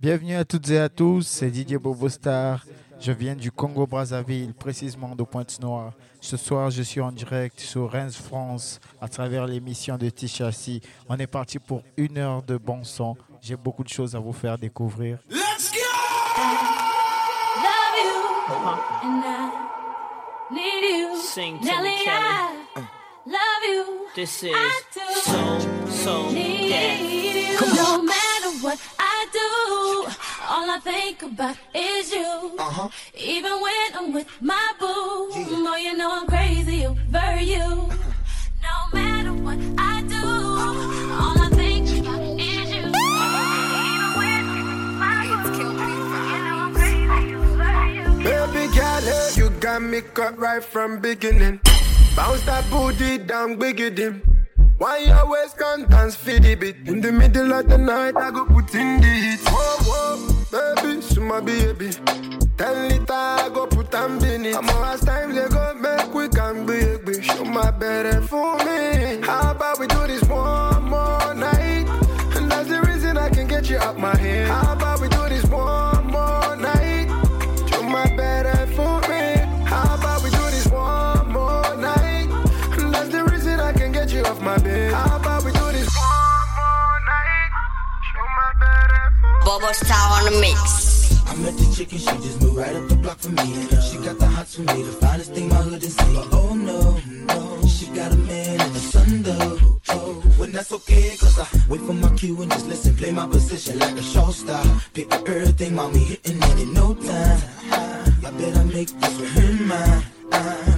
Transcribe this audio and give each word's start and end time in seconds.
Bienvenue 0.00 0.36
à 0.36 0.44
toutes 0.44 0.70
et 0.70 0.78
à 0.78 0.88
tous, 0.88 1.26
c'est 1.26 1.50
Didier 1.50 1.76
Bobostar. 1.76 2.64
Je 3.00 3.10
viens 3.10 3.34
du 3.34 3.50
Congo 3.50 3.84
Brazzaville, 3.84 4.54
précisément 4.54 5.16
de 5.16 5.24
Pointe-Noire. 5.24 5.92
Ce 6.20 6.36
soir, 6.36 6.70
je 6.70 6.82
suis 6.82 7.00
en 7.00 7.10
direct 7.10 7.58
sur 7.58 7.90
Reims 7.90 8.16
France 8.16 8.78
à 9.00 9.08
travers 9.08 9.46
l'émission 9.46 9.96
de 9.96 10.08
Tichassi. 10.08 10.82
On 11.08 11.16
est 11.16 11.26
parti 11.26 11.58
pour 11.58 11.82
une 11.96 12.16
heure 12.18 12.44
de 12.44 12.56
bon 12.56 12.84
son. 12.84 13.16
J'ai 13.42 13.56
beaucoup 13.56 13.82
de 13.82 13.88
choses 13.88 14.14
à 14.14 14.20
vous 14.20 14.32
faire 14.32 14.56
découvrir. 14.56 15.18
Let's 15.30 15.72
go! 15.72 15.78
Love 17.56 17.96
you, 18.04 18.12
and 19.02 19.24
I 19.24 19.50
need 20.52 20.84
you. 21.00 21.16
Sing 21.16 21.58
to 21.58 21.64
Nelly, 21.66 21.82
me, 21.90 22.04
Kelly. 22.04 22.24
I 22.76 22.80
love 23.26 23.64
you. 23.68 23.84
This 24.14 24.44
is 24.44 24.52
I 24.54 24.80
do. 24.94 25.00
so, 25.22 25.58
so 25.90 26.30
need 26.30 26.68
dead. 26.68 27.00
you. 27.00 27.18
No 27.74 28.00
matter 28.02 28.50
what 28.62 28.78
I 28.98 29.26
do, 29.32 29.77
all 30.48 30.70
I 30.70 30.78
think 30.78 31.22
about 31.22 31.56
is 31.74 32.10
you. 32.12 32.56
Uh-huh. 32.58 32.88
Even 33.14 33.52
when 33.60 33.88
I'm 33.94 34.12
with 34.12 34.26
my 34.40 34.72
boo, 34.80 34.86
oh, 34.86 35.76
you 35.76 35.96
know 35.96 36.10
I'm 36.20 36.26
crazy 36.26 36.86
over 36.86 37.40
you. 37.40 37.88
No 38.62 38.76
matter 38.92 39.32
what 39.34 39.58
I 39.78 40.02
do, 40.02 40.24
all 41.22 41.38
I 41.40 41.50
think 41.52 41.88
about 42.00 42.20
is 42.40 42.70
you. 42.74 42.80
Even 42.80 42.92
when 44.18 44.44
my 44.98 45.26
boo, 45.42 45.58
you 46.32 46.38
know 46.46 46.56
I'm 46.64 46.74
crazy 46.74 47.34
over 47.34 47.86
you. 47.96 48.08
Baby 48.24 48.64
girl, 48.74 49.30
you 49.36 49.50
got 49.60 49.82
me 49.82 50.00
cut 50.00 50.38
right 50.38 50.64
from 50.64 50.98
beginning. 51.00 51.60
Bounce 52.16 52.42
that 52.46 52.68
booty 52.70 53.18
down, 53.18 53.56
big 53.56 53.80
it 53.80 53.98
in. 53.98 54.22
Why 54.78 54.98
you 54.98 55.12
always 55.12 55.52
can't 55.54 55.88
dance 55.90 56.14
for 56.14 56.38
the 56.38 56.54
beat? 56.54 56.76
In 56.86 57.00
the 57.00 57.10
middle 57.12 57.52
of 57.52 57.68
the 57.68 57.78
night, 57.78 58.16
I 58.16 58.30
go 58.30 58.44
put 58.46 58.72
in 58.74 59.00
the 59.00 59.08
heat. 59.08 59.40
Whoa, 59.44 59.76
whoa, 59.82 60.37
baby, 60.50 61.00
so 61.00 61.20
my 61.20 61.40
baby. 61.40 61.90
Ten 62.56 62.88
liter, 62.88 63.12
I 63.12 63.50
go 63.52 63.66
put 63.66 63.94
am 63.94 64.18
in 64.24 64.46
it. 64.46 64.56
I'm 64.56 64.68
as 64.84 65.00
times 65.00 65.34
they 65.34 65.48
go 65.48 65.74
make 65.74 66.14
we 66.14 66.28
can 66.28 66.66
big, 66.66 67.04
big. 67.04 67.22
Show 67.22 67.44
my 67.44 67.70
better 67.70 68.20
for 68.22 68.56
me. 68.58 69.20
How 69.22 69.52
about 69.52 69.78
we 69.78 69.86
do 69.86 70.06
this 70.06 70.22
one 70.24 70.84
more 70.84 71.34
night? 71.34 71.86
And 72.36 72.50
that's 72.50 72.68
the 72.68 72.80
reason 72.82 73.16
I 73.16 73.30
can 73.30 73.46
get 73.46 73.68
you 73.70 73.78
out 73.78 73.98
my 73.98 74.16
head. 74.16 74.48
Bobo 89.48 89.72
Star 89.72 90.20
on 90.20 90.24
the 90.30 90.40
mix. 90.42 91.26
I 91.26 91.34
met 91.36 91.56
the 91.56 91.64
chicken, 91.74 91.96
she 91.96 92.04
just 92.04 92.42
moved 92.42 92.58
right 92.58 92.76
up 92.76 92.86
the 92.86 92.96
block 92.96 93.18
for 93.18 93.30
me. 93.30 93.48
She 93.80 93.96
got 93.96 94.18
the 94.18 94.26
hots 94.26 94.56
for 94.56 94.60
me, 94.60 94.82
the 94.82 94.92
finest 95.00 95.32
thing 95.32 95.48
my 95.48 95.54
hood 95.54 95.82
has 95.82 95.94
seen. 95.94 96.14
But 96.14 96.28
oh 96.32 96.52
no, 96.52 96.98
no, 97.30 97.66
she 97.66 97.86
got 97.86 98.12
a 98.12 98.16
man 98.16 98.60
and 98.60 98.76
a 98.76 98.78
son 98.78 99.22
though. 99.22 99.58
Oh, 99.88 100.20
when 100.36 100.52
that's 100.52 100.70
okay, 100.70 101.16
cause 101.16 101.38
I 101.38 101.46
wait 101.66 101.80
for 101.80 101.94
my 101.94 102.14
cue 102.14 102.42
and 102.42 102.52
just 102.52 102.66
listen, 102.66 102.94
play 102.94 103.10
my 103.10 103.26
position 103.26 103.78
like 103.78 103.96
a 103.96 104.02
show 104.02 104.30
star. 104.32 104.62
Pick 104.92 105.14
up 105.14 105.26
everything, 105.26 105.74
mommy 105.76 106.04
hitting 106.04 106.36
it 106.42 106.58
in 106.60 106.74
no 106.74 106.92
time. 106.92 107.40
I 107.72 108.30
bet 108.32 108.54
I 108.54 108.64
make 108.64 108.90
this 109.00 109.18
with 109.18 109.32
her 109.32 109.64
mine. 109.64 110.04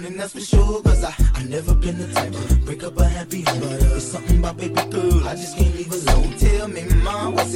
And 0.06 0.18
that's 0.18 0.32
for 0.32 0.40
sure, 0.40 0.82
cause 0.82 1.02
I, 1.02 1.12
I 1.34 1.42
never 1.44 1.74
been 1.74 1.98
the 1.98 2.06
type 2.12 2.32
to 2.32 2.54
break 2.66 2.84
up 2.84 2.96
a 2.98 3.04
happy 3.04 3.42
home. 3.42 3.60
But 3.60 3.82
it's 3.82 4.04
something 4.04 4.38
about 4.38 4.56
baby 4.56 4.74
girl, 4.90 5.28
I 5.28 5.34
just 5.34 5.56
can't 5.56 5.74
leave 5.74 5.92
alone. 5.92 6.36
Tell 6.38 6.68
me, 6.68 6.82
mom, 7.02 7.34
what's 7.34 7.49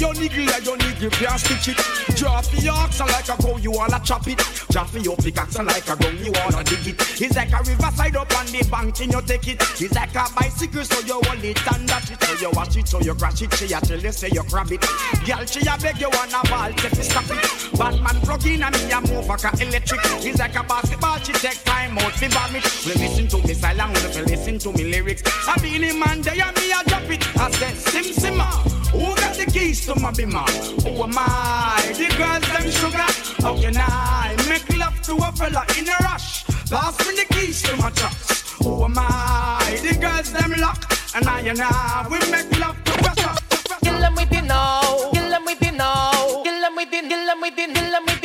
your 0.00 0.14
niggle 0.14 0.46
like 0.46 0.64
your 0.64 0.76
niggle 0.78 1.10
can't 1.10 1.38
stitch 1.38 1.68
it. 1.68 2.16
Drop 2.16 2.44
your 2.62 2.72
oxen 2.72 3.06
like 3.06 3.28
a 3.28 3.36
cow, 3.36 3.56
you 3.58 3.70
wanna 3.70 4.00
chop 4.02 4.26
it. 4.26 4.40
Drop 4.70 4.92
your 4.94 5.16
pickaxe 5.16 5.58
like 5.58 5.88
a 5.88 5.96
gun, 5.96 6.16
you 6.24 6.32
wanna 6.32 6.64
dig 6.64 6.86
it. 6.88 7.20
It's 7.20 7.36
like 7.36 7.52
a 7.52 7.58
riverside 7.58 8.16
up 8.16 8.32
on 8.38 8.46
the 8.46 8.66
bank 8.70 9.00
and 9.00 9.12
you 9.12 9.22
take 9.22 9.48
it. 9.48 9.60
It's 9.80 9.94
like 9.94 10.14
a 10.16 10.24
bicycle, 10.34 10.84
so 10.84 10.98
you 11.06 11.20
hold 11.22 11.44
it 11.44 11.60
and 11.74 11.86
dash 11.86 12.10
it. 12.10 12.22
So 12.22 12.32
you 12.40 12.50
watch 12.54 12.76
it, 12.76 12.88
so 12.88 13.00
you 13.00 13.14
crash 13.14 13.42
it. 13.42 13.52
She 13.54 13.72
a 13.72 13.80
tell 13.80 14.00
you, 14.00 14.12
say 14.12 14.30
you 14.32 14.42
grab 14.48 14.72
it. 14.72 14.80
Girl, 15.26 15.44
she 15.44 15.60
a 15.60 15.76
beg 15.76 16.00
you 16.00 16.08
wanna 16.08 16.40
ball, 16.48 16.72
take 16.72 16.96
it, 16.96 17.04
stop 17.04 17.28
it. 17.28 17.78
Batman 17.78 18.20
plug 18.22 18.46
in 18.46 18.62
and 18.62 18.74
me 18.80 18.92
a 18.92 19.00
move 19.04 19.28
like 19.28 19.44
a 19.44 19.52
electric. 19.60 20.00
It's 20.24 20.38
like 20.38 20.56
a 20.56 20.62
basketball, 20.64 21.18
she 21.18 21.32
take 21.34 21.62
time 21.64 21.98
out, 21.98 22.12
fi 22.12 22.28
vomit. 22.28 22.64
Well, 22.86 22.96
listen 22.96 23.28
to 23.28 23.38
me 23.46 23.54
silent, 23.54 24.16
you 24.16 24.24
listen 24.24 24.58
to 24.60 24.72
me 24.72 24.84
lyrics. 24.90 25.22
I 25.46 25.58
be 25.60 25.76
in 25.76 25.98
man, 25.98 26.22
there 26.22 26.40
and 26.40 26.56
me 26.56 26.72
a 26.72 26.80
drop 26.88 27.10
it. 27.10 27.20
I 27.36 27.50
said, 27.52 27.76
Sim 27.76 28.04
Simma, 28.16 28.48
ah. 28.48 28.69
Who 28.92 29.14
got 29.16 29.34
the 29.36 29.46
keys 29.46 29.86
to 29.86 29.94
my 30.00 30.10
bimmer? 30.12 30.46
Who 30.82 31.02
am 31.02 31.14
I? 31.16 31.92
The 31.96 32.08
girls 32.18 32.46
them 32.52 32.70
sugar. 32.70 33.10
How 33.42 33.54
can 33.60 33.76
I 33.76 34.36
make 34.48 34.68
love 34.76 35.00
to 35.02 35.14
a 35.16 35.32
fella 35.32 35.64
in 35.78 35.88
a 35.88 35.96
rush? 36.02 36.44
Pass 36.70 36.98
me 37.06 37.14
the 37.16 37.26
keys 37.34 37.62
to 37.62 37.76
my 37.76 37.90
trucks. 37.90 38.52
Who 38.62 38.84
am 38.84 38.94
I? 38.98 39.78
The 39.82 39.98
girls 39.98 40.32
them 40.32 40.52
lock. 40.60 40.80
And 41.14 41.26
I 41.26 41.40
and 41.40 41.60
I, 41.60 42.06
we 42.10 42.18
make 42.30 42.50
love 42.58 42.76
to 42.84 42.92
pressure. 43.02 43.34
Kill 43.82 44.04
'em 44.04 44.14
with 44.14 44.32
it 44.32 44.44
now. 44.44 45.10
Kill 45.12 45.34
'em 45.34 45.44
with 45.44 45.62
it 45.62 45.74
now. 45.74 46.42
Kill 46.44 46.64
'em 46.64 46.76
with 46.76 46.92
it. 46.92 47.08
Kill 47.10 47.30
'em 47.30 47.40
with 47.40 47.58
it. 47.58 47.74
Kill 47.74 47.94
'em 47.94 48.04
with 48.06 48.16
it 48.16 48.19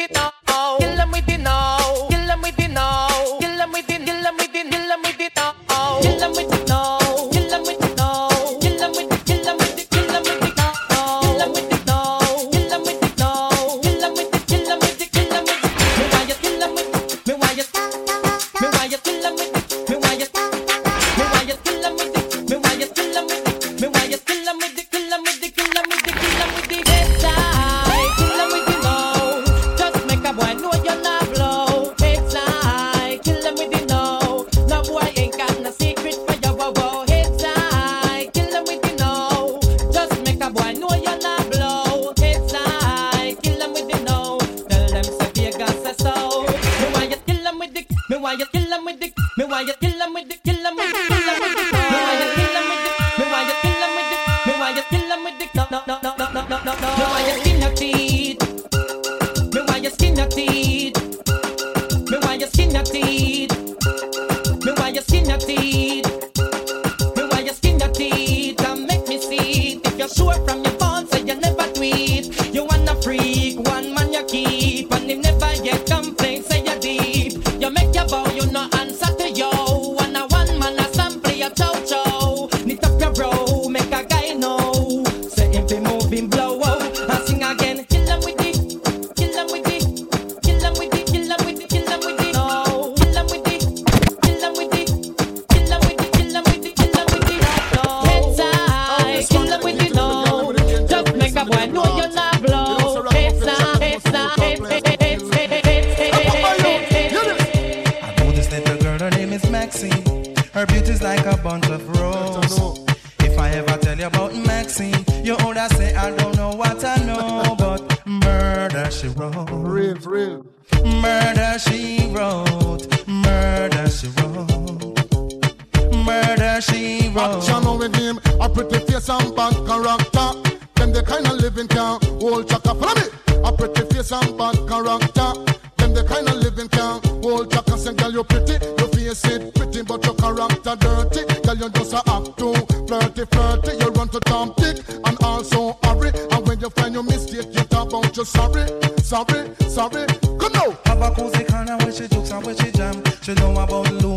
action 127.18 127.78
with 127.78 127.96
him. 127.96 128.20
A 128.42 128.50
pretty 128.50 128.80
face 128.86 129.10
and 129.10 129.36
bad 129.36 129.56
character. 129.66 130.30
Them 130.76 130.92
the 130.92 131.04
kind 131.06 131.26
of 131.28 131.38
living 131.40 131.68
can 131.68 132.00
hold 132.20 132.50
chaka. 132.50 132.76
Follow 132.76 132.96
me. 132.96 133.42
A 133.44 133.52
pretty 133.52 133.86
face 133.94 134.12
and 134.12 134.38
bad 134.38 134.56
character. 134.68 135.34
Them 135.78 135.94
the 135.94 136.04
kind 136.08 136.28
of 136.28 136.36
living 136.36 136.68
can 136.70 137.02
hold 137.24 137.52
chaka. 137.52 137.78
Say, 137.78 137.94
girl, 137.94 138.12
you're 138.12 138.24
pretty. 138.24 138.54
Your 138.78 138.90
face 138.90 139.26
it 139.26 139.56
pretty, 139.56 139.82
but 139.84 140.04
your 140.06 140.16
character 140.16 140.76
dirty. 140.76 141.24
Girl, 141.44 141.56
you 141.56 141.70
just 141.70 141.94
a 141.94 142.02
act 142.10 142.38
too 142.38 142.54
flirty, 142.88 143.26
flirty. 143.26 143.78
You 143.80 143.90
run 143.92 144.10
to 144.10 144.20
Tom 144.22 144.54
Dick 144.58 144.84
and 145.06 145.18
also 145.24 145.78
hurry. 145.84 146.12
And 146.32 146.48
when 146.48 146.60
you 146.60 146.70
find 146.72 146.94
your 146.94 147.04
mistake, 147.04 147.48
you 147.52 147.64
talk 147.66 147.90
about 147.90 148.16
your 148.16 148.26
sorry, 148.26 148.68
sorry, 149.02 149.56
sorry. 149.68 150.06
Come 150.40 150.54
now. 150.54 150.78
Have 150.86 151.02
a 151.02 151.12
cozy 151.12 151.44
kind 151.46 151.70
of 151.70 151.82
where 151.84 151.92
she 151.92 152.08
jokes 152.08 152.32
and 152.32 152.46
where 152.46 152.56
she 152.56 152.72
jam. 152.72 153.04
She 153.22 153.34
know 153.36 153.52
about 153.52 153.92
losing. 153.92 154.15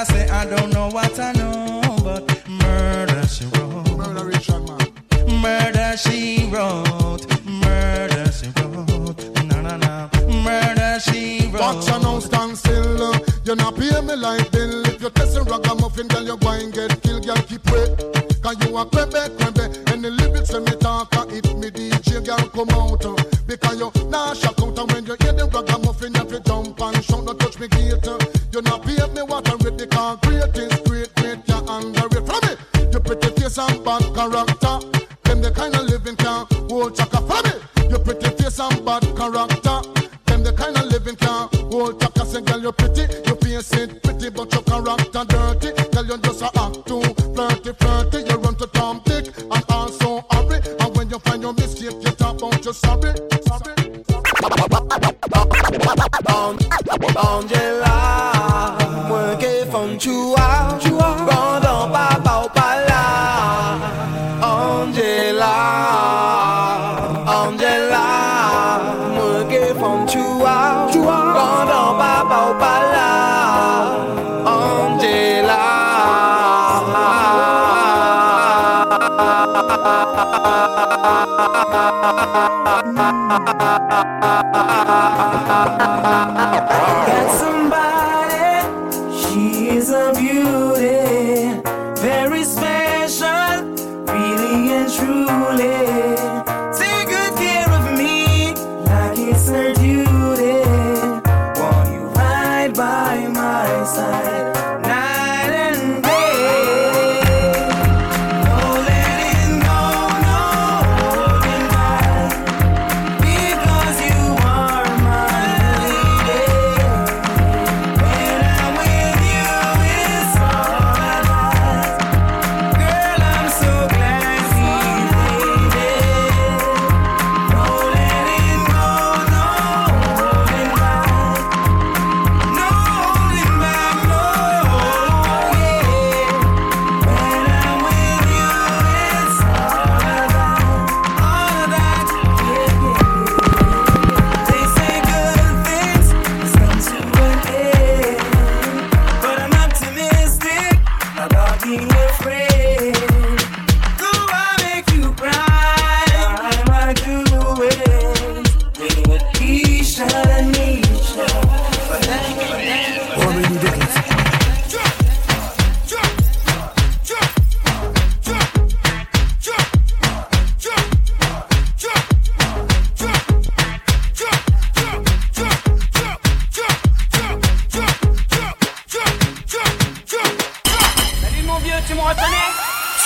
I 0.00 0.04
say 0.04 0.26
I 0.30 0.46
don't 0.46 0.72
know 0.72 0.88
what 0.88 1.20
I 1.20 1.32
know, 1.32 1.82
but 2.02 2.24
murder 2.48 3.26
she 3.26 3.44
wrote. 3.44 3.98
Murder 3.98 4.24
Richard 4.24 4.66
man. 4.66 5.42
Murder 5.42 5.94
she 5.98 6.48
wrote. 6.50 7.26
Murder 7.44 8.32
she 8.32 8.48
wrote. 8.56 9.18
No 9.44 9.60
no 9.60 9.76
no. 9.76 10.08
Murder 10.42 11.00
she 11.00 11.48
wrote. 11.48 11.60
Watch 11.60 11.86
your 11.86 12.00
nose 12.00 12.24
stand 12.24 12.56
still. 12.56 13.14
You 13.44 13.56
not 13.56 13.76
pay 13.76 14.00
me 14.00 14.16
like 14.16 14.50
bill. 14.50 14.86
If 14.86 15.02
you're 15.02 15.10
testing 15.10 15.44
ragamuffin, 15.44 16.08
girl, 16.08 16.22
you're 16.22 16.38
going 16.38 16.70
get 16.70 17.02
killed. 17.02 17.26
Girl, 17.26 17.36
keep 17.36 17.70
wait. 17.70 17.90
Cause 18.40 18.56
you 18.64 18.78
a 18.78 18.86
Quebec 18.86 19.39
Got 87.06 87.28
somebody, 87.40 88.44
she's 89.16 89.88
a 89.90 90.12
beauty. 90.14 90.99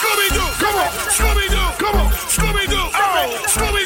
Scooby 0.04 0.28
Doo, 0.34 0.40
come 0.60 0.76
on, 0.76 0.90
Scooby 1.08 1.48
Doo, 1.48 1.70
come 1.78 1.96
on, 2.00 2.12
Scooby 2.28 2.68
Doo, 2.68 2.76
oh, 2.76 3.42
Scooby 3.48 3.83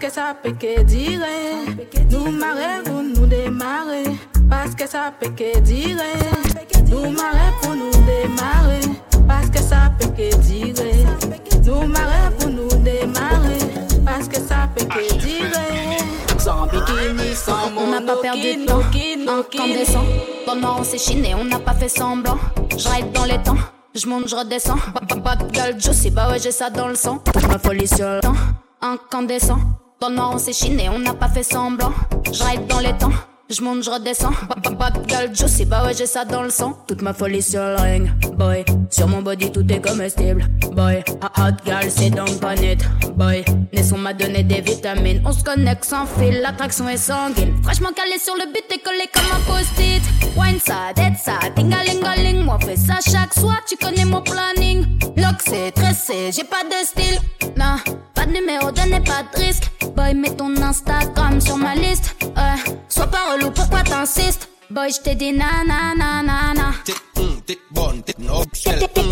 parce 0.00 0.12
que 0.12 0.20
ça 0.20 0.34
peut 0.40 0.52
que 0.52 0.82
dire 0.82 1.20
hein. 1.22 1.74
nous 2.10 2.30
marrer 2.30 2.82
pour 2.84 3.02
nous 3.02 3.26
démarrer. 3.26 4.04
Parce 4.48 4.74
que 4.74 4.88
ça 4.88 5.12
peut 5.18 5.30
que 5.30 5.58
dire 5.58 5.96
hein. 5.98 6.54
nous 6.88 7.10
marrer 7.10 7.50
pour 7.60 7.74
nous 7.74 7.90
démarrer. 7.90 8.80
Parce 9.26 9.50
que 9.50 9.58
ça 9.58 9.92
peut 9.98 10.08
que 10.08 10.36
dire 10.36 10.74
hein. 10.78 11.28
nous 11.64 11.86
marrer 11.88 12.32
pour 12.38 12.48
nous 12.48 12.68
démarrer. 12.84 13.58
Parce 14.04 14.28
que 14.28 14.36
ça 14.36 14.68
peut 14.76 14.84
que 14.84 15.00
ah, 15.10 15.16
dire 15.16 16.38
sans 16.38 16.66
bikini, 16.66 17.34
sans 17.34 17.72
on 17.76 17.90
n'a 17.90 18.00
pas 18.00 18.20
perdu 18.22 18.54
de 18.56 18.66
temps 18.66 18.82
incandescent 19.28 20.04
pendant 20.46 20.78
on 20.78 20.84
s'est 20.84 20.98
chiné 20.98 21.34
on 21.34 21.44
n'a 21.44 21.58
pas 21.58 21.74
fait 21.74 21.88
semblant. 21.88 22.38
J'arrête 22.76 23.12
dans 23.12 23.24
les 23.24 23.42
temps 23.42 23.58
J'monte, 23.94 24.28
j'redescends. 24.28 24.78
Pas 25.24 25.34
de 25.34 25.50
gueule, 25.50 25.76
bah 26.12 26.30
ouais, 26.30 26.38
j'ai 26.38 26.52
ça 26.52 26.70
dans 26.70 26.86
le 26.86 26.94
sang. 26.94 27.20
Ma 27.48 27.58
folie 27.58 27.88
sur 27.88 28.06
le 28.06 28.20
temps 28.20 28.34
incandescent. 28.80 29.58
Le 30.00 30.14
noir, 30.14 30.30
on 30.32 30.38
s'est 30.38 30.52
chiné, 30.52 30.88
on 30.88 31.00
n'a 31.00 31.12
pas 31.12 31.28
fait 31.28 31.42
semblant. 31.42 31.92
Je 32.32 32.44
ride 32.44 32.68
dans 32.68 32.78
les 32.78 32.96
temps. 32.96 33.10
Je 33.50 33.62
monte, 33.62 33.82
je 33.82 33.90
redescends. 33.90 34.32
Pas, 34.46 34.56
pas, 34.60 34.70
pas 34.72 34.90
de 34.90 35.06
gueule, 35.06 35.34
juicy, 35.34 35.64
bah 35.64 35.82
ouais, 35.82 35.94
j'ai 35.96 36.04
ça 36.04 36.26
dans 36.26 36.42
le 36.42 36.50
sang. 36.50 36.76
Toute 36.86 37.00
ma 37.00 37.14
folie 37.14 37.40
sur 37.40 37.62
le 37.62 37.76
ring, 37.76 38.10
boy. 38.36 38.62
Sur 38.90 39.08
mon 39.08 39.22
body, 39.22 39.50
tout 39.50 39.64
est 39.72 39.80
comestible, 39.80 40.44
boy. 40.72 41.02
Hot, 41.38 41.56
girl, 41.64 41.86
c'est 41.88 42.10
donc 42.10 42.40
pas 42.40 42.54
net, 42.56 42.80
boy. 43.16 43.42
Nesson 43.72 43.96
m'a 43.96 44.12
donné 44.12 44.42
des 44.42 44.60
vitamines. 44.60 45.22
On 45.24 45.32
se 45.32 45.42
connecte 45.42 45.86
sans 45.86 46.04
fil, 46.04 46.42
l'attraction 46.42 46.90
est 46.90 46.98
sanguine. 46.98 47.54
Fraîchement 47.62 47.92
calé 47.96 48.18
sur 48.22 48.34
le 48.34 48.52
beat 48.52 48.66
et 48.70 48.80
collé 48.80 49.08
comme 49.14 49.24
un 49.34 49.40
post-it. 49.50 50.02
Wine 50.36 50.60
ça, 50.60 50.92
dead 50.94 51.14
ça, 51.16 51.38
tingalingaling. 51.56 52.44
Moi, 52.44 52.58
fais 52.60 52.76
ça 52.76 52.98
chaque 53.00 53.32
soir, 53.32 53.56
tu 53.66 53.78
connais 53.78 54.04
mon 54.04 54.20
planning. 54.20 54.84
Lock, 55.16 55.36
c'est 55.46 55.70
tressé, 55.72 56.32
j'ai 56.32 56.44
pas 56.44 56.64
de 56.64 56.84
style. 56.84 57.18
Non, 57.56 57.76
pas 58.14 58.26
de 58.26 58.32
numéro, 58.32 58.70
donnez 58.70 59.00
pas 59.00 59.22
de 59.32 59.42
risque. 59.42 59.70
Boy, 59.96 60.14
mets 60.14 60.36
ton 60.36 60.54
Instagram 60.60 61.40
sur 61.40 61.56
ma 61.56 61.74
liste. 61.74 62.14
Ouais, 62.20 62.72
sois 62.88 63.06
pas 63.06 63.34
pourquoi 63.54 63.82
t'insistes? 63.82 64.48
Boy, 64.70 64.90
j't'ai 64.90 65.14
dit 65.14 65.32
nananana. 65.32 66.72
T'es 66.84 66.92
hum, 67.16 67.40
t'es 67.46 67.58
bonne, 67.70 68.02
t'es 68.02 68.14
obsède. 68.28 68.78
T'es 68.92 69.02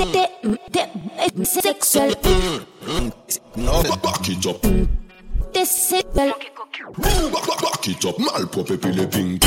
t'es. 0.72 0.86
T'es 1.34 1.44
sexuelle. 1.44 2.14
Hum, 2.24 2.60
hum, 2.88 3.10
Back 6.76 7.88
it 7.88 8.04
up, 8.04 8.18
malpop 8.18 8.70
epi 8.70 8.92
bingo. 8.92 9.06
ping 9.08 9.38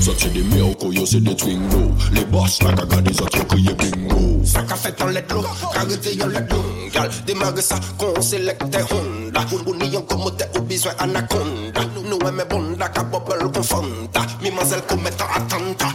Sa 0.00 0.12
se 0.16 0.28
de 0.30 0.42
me 0.42 0.62
ou 0.62 0.74
ko 0.74 0.90
yo 0.90 1.04
see 1.04 1.20
the 1.20 1.34
twingo 1.34 1.92
Le 2.14 2.24
boss 2.32 2.62
la 2.62 2.72
ka 2.72 2.86
gade 2.86 3.12
sa 3.12 3.26
tro 3.26 3.44
kriye 3.44 3.74
bingo 3.76 4.42
Saka 4.44 4.74
fait 4.74 4.96
fet 4.96 5.02
an 5.02 5.12
let 5.12 5.30
lo, 5.30 5.42
ka 5.42 5.84
rete 5.84 6.16
yon 6.16 6.28
let 6.32 6.50
lo 6.50 6.62
Gal, 6.90 7.10
demage 7.26 7.60
sa 7.60 7.76
kon 7.98 8.16
selekte 8.22 8.80
honda. 8.90 9.44
Bouni 9.64 9.92
yon 9.92 10.06
komote 10.08 10.48
ou 10.56 10.62
biswe 10.62 10.90
anakonda 10.98 11.84
Nou 12.08 12.28
eme 12.28 12.48
bonda 12.48 12.88
ka 12.88 13.04
bubble 13.04 13.52
kon 13.52 13.62
fonda 13.62 14.24
Mi 14.40 14.50
mazel 14.50 14.80
kometa 14.88 15.28
atanta 15.36 15.92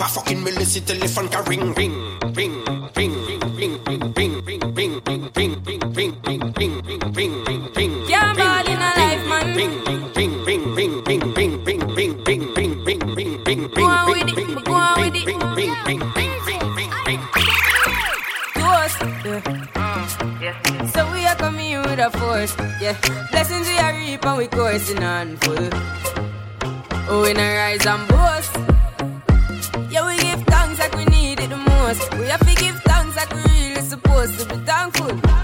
pas 0.00 0.08
fucking 0.08 0.42
me 0.42 0.50
lesi 0.52 0.80
téléphone 0.80 1.28
ka 1.28 1.42
ring 1.46 1.74
ring 1.76 1.92
ring. 2.34 2.59
Ring, 15.90 16.00
ring, 16.14 16.30
ring, 16.46 16.60
ring, 16.76 16.90
ring, 17.06 17.20
ring. 17.34 17.50
Toast, 18.54 19.02
yeah. 20.40 20.86
So 20.94 21.10
we 21.12 21.26
are 21.26 21.34
coming 21.34 21.78
with 21.82 21.98
a 21.98 22.10
force, 22.10 22.54
yeah. 22.80 22.96
Blessings 23.32 23.66
we 23.66 23.76
are 23.78 23.92
reap 23.94 24.24
and 24.24 24.38
we 24.38 24.46
coursing 24.46 25.02
on 25.02 25.36
full. 25.38 25.68
Oh, 27.08 27.22
we 27.22 27.32
not 27.32 27.42
rise 27.42 27.86
and 27.86 28.06
boast. 28.08 28.54
Yeah, 29.90 30.06
we 30.06 30.16
give 30.18 30.42
thanks 30.44 30.78
like 30.78 30.94
we 30.94 31.06
need 31.06 31.40
it 31.40 31.50
the 31.50 31.56
most. 31.56 32.14
We 32.18 32.26
have 32.26 32.46
to 32.46 32.54
give 32.54 32.76
thanks 32.82 33.16
like 33.16 33.34
we 33.34 33.42
really 33.50 33.82
supposed 33.82 34.38
to 34.38 34.46
be 34.46 34.64
thankful. 34.64 35.39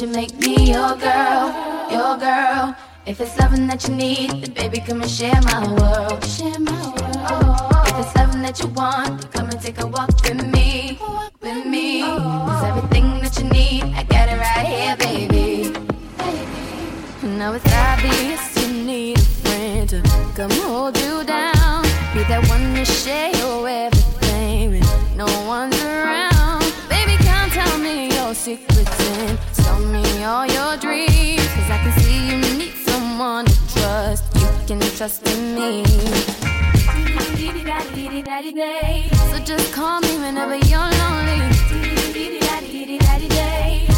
Should 0.00 0.16
make 0.16 0.34
me 0.38 0.72
your 0.72 0.96
girl, 0.96 1.52
your 1.90 2.16
girl. 2.16 2.74
If 3.04 3.20
it's 3.20 3.38
loving 3.38 3.66
that 3.66 3.86
you 3.86 3.94
need, 3.94 4.30
then 4.30 4.54
baby 4.54 4.80
come 4.80 5.02
and 5.02 5.10
share 5.10 5.38
my 5.42 5.60
world, 5.74 6.24
share 6.24 6.58
my 6.58 6.86
world. 6.96 7.86
If 7.86 8.06
it's 8.06 8.16
loving 8.16 8.40
that 8.40 8.58
you 8.60 8.68
want, 8.68 9.20
then 9.20 9.30
come 9.30 9.50
and 9.50 9.60
take 9.60 9.78
a 9.78 9.86
walk 9.86 10.08
with 10.24 10.42
me, 10.46 10.98
with 11.42 11.66
me. 11.66 12.00
Cause 12.00 12.64
everything 12.64 13.20
that 13.20 13.36
you 13.38 13.50
need, 13.50 13.82
I 13.94 14.04
got 14.04 14.30
it 14.30 14.38
right 14.40 14.66
here, 14.74 14.96
baby. 14.96 15.70
Now 17.36 17.52
it's 17.52 17.70
obvious 17.70 18.42
you 18.56 18.82
need 18.82 19.18
a 19.18 19.20
friend 19.20 19.88
to 19.90 20.00
come 20.34 20.50
hold 20.62 20.96
you 20.96 21.24
down. 21.24 21.82
Be 22.14 22.24
that 22.24 22.42
one 22.48 22.74
to 22.74 22.86
share 22.86 23.36
your 23.36 23.68
everything 23.68 24.70
when 24.70 25.16
no 25.18 25.26
one's 25.46 25.78
around. 25.82 26.64
Baby, 26.88 27.22
come 27.22 27.50
tell 27.50 27.76
me 27.76 28.08
your 28.16 28.32
secrets 28.34 28.98
and 29.18 29.59
me 29.86 30.24
all 30.24 30.46
your 30.46 30.76
dreams. 30.76 31.46
Cause 31.54 31.70
I 31.70 31.78
can 31.82 31.92
see 32.00 32.30
you 32.30 32.36
need 32.58 32.74
someone 32.86 33.44
to 33.46 33.74
trust. 33.74 34.24
You 34.36 34.48
can 34.66 34.80
trust 34.96 35.26
in 35.28 35.54
me. 35.54 35.84
So 39.30 39.38
just 39.44 39.72
call 39.72 40.00
me 40.00 40.18
whenever 40.18 40.56
you're 40.56 40.90
lonely. 41.02 41.40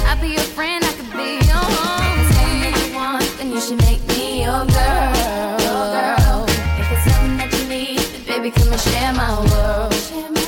I'll 0.04 0.20
be 0.20 0.28
your 0.28 0.40
friend, 0.40 0.84
I 0.84 0.92
could 0.92 1.12
be 1.12 1.40
your 1.46 1.56
home. 1.56 2.18
Tell 2.32 2.46
me 2.52 2.56
what 2.70 2.86
you 2.86 2.94
want, 2.94 3.38
then 3.38 3.50
you 3.50 3.60
should 3.60 3.78
make 3.78 4.06
me 4.08 4.42
your 4.44 4.64
girl. 4.66 5.12
Your 5.66 5.84
girl. 5.96 6.44
If 6.80 6.92
it's 6.92 7.04
something 7.10 7.36
that 7.38 7.50
you 7.56 7.64
need, 7.68 7.98
then 7.98 8.24
baby, 8.26 8.50
come 8.50 8.70
and 8.70 8.80
share 8.80 9.12
my 9.14 9.30
world. 9.50 10.41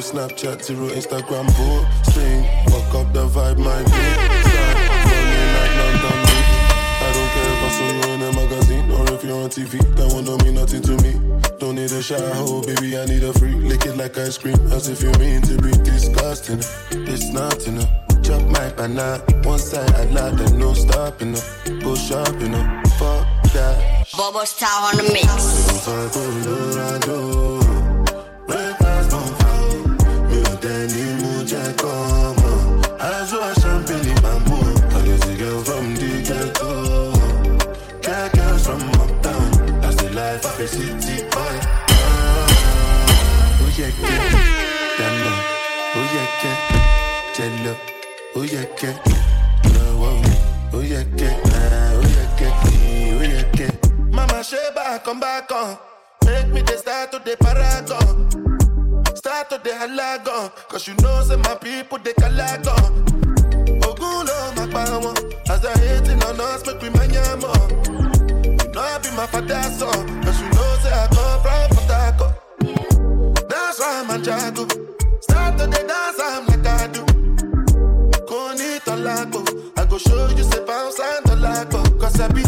Zero 0.00 0.26
Snapchat, 0.28 0.62
zero 0.62 0.88
Instagram 0.88 1.46
posting. 1.54 2.44
Fuck 2.70 2.94
up 2.94 3.12
the 3.12 3.26
vibe, 3.26 3.58
my. 3.58 3.84
Start 3.84 4.78
falling 5.04 5.52
like 5.54 5.74
London. 5.78 6.18
I 7.00 7.10
don't 7.14 7.30
care 7.34 7.50
if 7.54 7.62
I 7.62 7.70
saw 7.76 7.88
you 7.96 8.14
in 8.14 8.22
a 8.22 8.32
magazine 8.32 8.90
or 8.90 9.14
if 9.14 9.24
you're 9.24 9.42
on 9.42 9.50
TV. 9.50 9.78
That 9.96 10.12
one 10.12 10.24
don't 10.24 10.42
mean 10.44 10.54
nothing 10.54 10.82
to 10.82 10.96
me. 11.02 11.12
Don't 11.58 11.74
need 11.74 11.90
a 11.90 12.02
shower, 12.02 12.30
oh 12.34 12.62
baby, 12.62 12.98
I 12.98 13.04
need 13.06 13.24
a 13.24 13.32
free. 13.32 13.54
Lick 13.54 13.86
it 13.86 13.96
like 13.96 14.16
ice 14.18 14.38
cream, 14.38 14.58
as 14.72 14.88
if 14.88 15.02
you 15.02 15.10
mean 15.18 15.42
to 15.42 15.56
be 15.60 15.70
disgusting. 15.82 16.60
It's 16.90 17.32
not 17.32 17.66
enough. 17.66 17.88
Chop 18.22 18.42
my 18.42 18.70
banana, 18.72 19.22
one 19.42 19.58
side 19.58 19.90
I 19.94 20.04
lie, 20.04 20.30
then 20.30 20.58
no 20.58 20.74
stopping 20.74 21.34
up. 21.34 21.42
Go 21.82 21.94
shopping 21.96 22.54
up, 22.54 22.86
fuck 22.98 23.26
that. 23.54 24.06
Bobo 24.16 24.44
Star 24.44 24.92
on 24.92 24.96
the 24.96 25.02
mix. 25.12 25.28
Come 55.08 55.20
back 55.20 55.20
come 55.20 55.20
back 55.20 55.52
on. 55.52 55.78
Make 56.24 56.48
me 56.48 56.62
the 56.62 56.76
start 56.76 57.12
to 57.12 57.18
the 57.18 57.36
paragon. 57.36 58.47
Start 59.18 59.50
to 59.50 59.58
the 59.58 59.70
halagon. 59.70 60.52
Cause 60.68 60.86
you 60.86 60.94
know, 61.02 61.22
say 61.22 61.34
my 61.34 61.56
people, 61.56 61.98
they 61.98 62.12
calagon. 62.12 63.04
Ogulo, 63.82 64.54
my 64.54 64.66
power. 64.70 65.12
As 65.50 65.60
they 65.60 65.72
hating 65.88 66.22
on 66.22 66.40
us, 66.40 66.64
make 66.64 66.80
we 66.80 66.88
manyamo. 66.90 67.50
You 68.62 68.70
know, 68.70 68.80
I 68.80 68.98
be 69.02 69.10
my 69.16 69.26
father's 69.26 69.76
son. 69.76 70.22
Cause 70.22 70.40
you 70.40 70.48
know, 70.50 70.76
say 70.82 70.92
I 70.92 71.08
come 71.10 71.42
from 71.42 71.88
Harcourt. 71.90 73.48
That's 73.50 73.80
why 73.80 74.04
I'm 74.04 74.10
a 74.10 74.24
jago. 74.24 74.68
Start 75.20 75.58
to 75.58 75.66
the 75.66 75.82
dance, 75.88 76.20
I'm 76.22 76.46
like 76.46 76.66
I 76.66 76.86
do. 76.86 77.02
Koni 78.24 78.78
tolago. 78.86 79.42
I 79.76 79.84
go 79.86 79.98
show 79.98 80.28
you 80.28 80.44
say 80.44 80.64
bounce 80.64 81.00
and 81.00 81.24
tolago. 81.24 81.82
Cause 82.00 82.20
I 82.20 82.28
be 82.28 82.44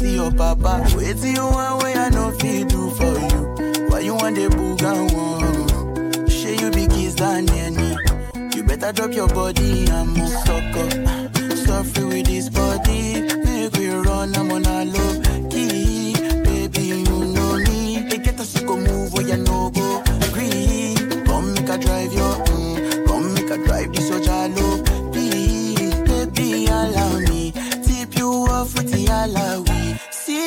pass 0.00 0.12
your 0.12 0.30
papa. 0.32 0.82
Wait 0.96 1.16
till 1.16 1.26
you 1.26 1.46
want 1.46 1.82
way 1.82 1.94
I 1.94 2.08
know 2.10 2.30
feel 2.32 2.66
do 2.66 2.90
for 2.90 3.04
you. 3.04 3.88
Why 3.88 4.00
you 4.00 4.14
want 4.14 4.36
the 4.36 4.48
booga 4.48 4.92
one? 5.14 6.28
Share 6.28 6.54
you 6.54 6.70
be 6.70 6.86
kiss 6.86 7.14
than 7.14 7.48
any. 7.50 7.96
You 8.56 8.62
better 8.64 8.92
drop 8.92 9.12
your 9.12 9.28
body 9.28 9.86
and 9.88 10.08
move 10.08 10.28
sucker. 10.28 11.56
Suffer 11.56 12.06
with 12.06 12.26
this 12.26 12.48
body. 12.48 13.22
Make 13.44 13.72
we 13.76 13.88
run, 13.90 14.34
I'm 14.36 14.50
on 14.52 14.64
a 14.66 14.84
low 14.84 15.20
key. 15.50 16.14
Baby, 16.44 16.82
you 16.82 17.04
know 17.04 17.56
me. 17.58 18.06
They 18.08 18.18
get 18.18 18.40
us 18.40 18.52
to 18.54 18.62
move 18.62 19.12
where 19.12 19.26
you 19.26 19.36
know 19.36 19.70
go. 19.70 20.02
Agree. 20.28 20.94
Come 21.26 21.54
make 21.54 21.68
a 21.68 21.78
drive 21.78 22.12
your, 22.12 22.34
mm, 22.46 23.06
come 23.06 23.34
make 23.34 23.50
a 23.50 23.56
drive 23.64 23.92
this 23.92 24.08
your 24.08 24.20
jalo. 24.20 25.12
Baby, 25.12 26.66
allow 26.66 27.18
me. 27.18 27.52
Tip 27.84 28.16
you 28.16 28.28
off 28.48 28.74
with 28.74 28.90
the 28.90 29.06
alawi. 29.06 29.69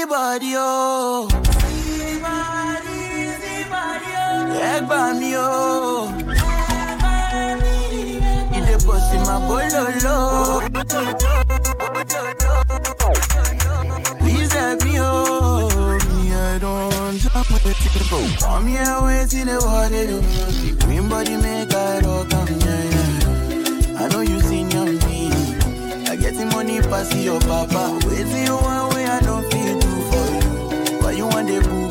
See 0.03 0.09
body, 0.09 0.53
oh. 0.57 1.29
See 1.29 2.19
body, 2.19 2.99
see 3.39 3.63
body, 3.71 4.11
oh. 4.19 4.59
Egba 4.59 4.99
mi, 5.17 5.31
oh. 5.37 6.11
In 8.51 8.63
the 8.67 8.75
bus 8.85 9.07
in 9.13 9.21
my 9.21 9.39
bololo. 9.47 10.59
Please 14.19 14.51
help 14.51 14.83
me, 14.83 14.99
oh. 14.99 15.69
Me, 16.17 16.33
I 16.33 16.59
don't 16.59 17.17
jump 17.19 17.49
with 17.51 17.65
it. 17.65 17.77
Come 18.41 18.67
here, 18.67 19.25
till 19.29 19.45
the 19.45 19.55
water 19.65 20.05
do. 20.05 20.19
The 20.19 20.85
green 20.85 21.07
body 21.07 21.37
make 21.37 21.73
I 21.73 21.99
rock, 22.01 22.33
am, 22.33 22.47
yeah. 22.59 24.01
I 24.01 24.07
know 24.09 24.19
you 24.19 24.41
seen 24.41 24.69
your 24.69 24.85
me. 25.07 25.31
I 26.09 26.17
get 26.17 26.35
the 26.35 26.45
money 26.51 26.81
pass 26.81 27.15
your 27.15 27.39
papa. 27.39 27.97
Till 28.01 28.27
you 28.27 28.53
want 28.55 28.93
way 28.93 29.05
I 29.05 29.19
don't 29.21 29.49
feel 29.49 29.82
want 31.51 31.63
the 31.63 31.82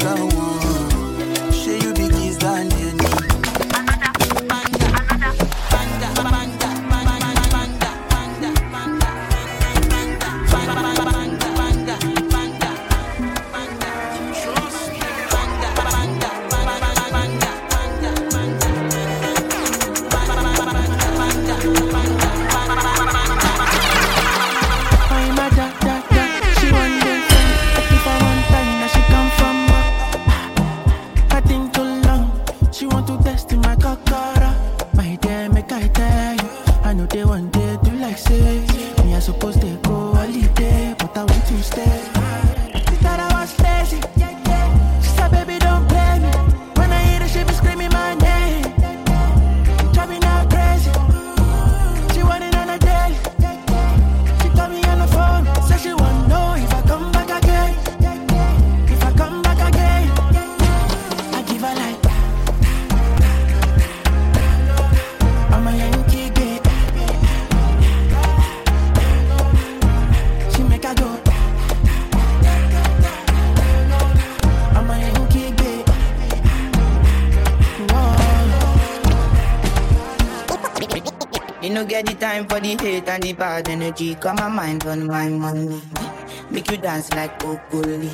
no 81.70 81.84
get 81.84 82.06
the 82.06 82.14
time 82.14 82.46
for 82.46 82.58
the 82.58 82.76
hate 82.76 83.08
and 83.08 83.22
the 83.22 83.32
bad 83.32 83.68
energy. 83.68 84.16
Got 84.16 84.40
my 84.40 84.48
mind 84.48 84.84
on 84.86 85.06
my 85.06 85.28
money. 85.28 85.80
Make 86.50 86.70
you 86.70 86.76
dance 86.76 87.12
like 87.12 87.38
broccoli. 87.38 88.10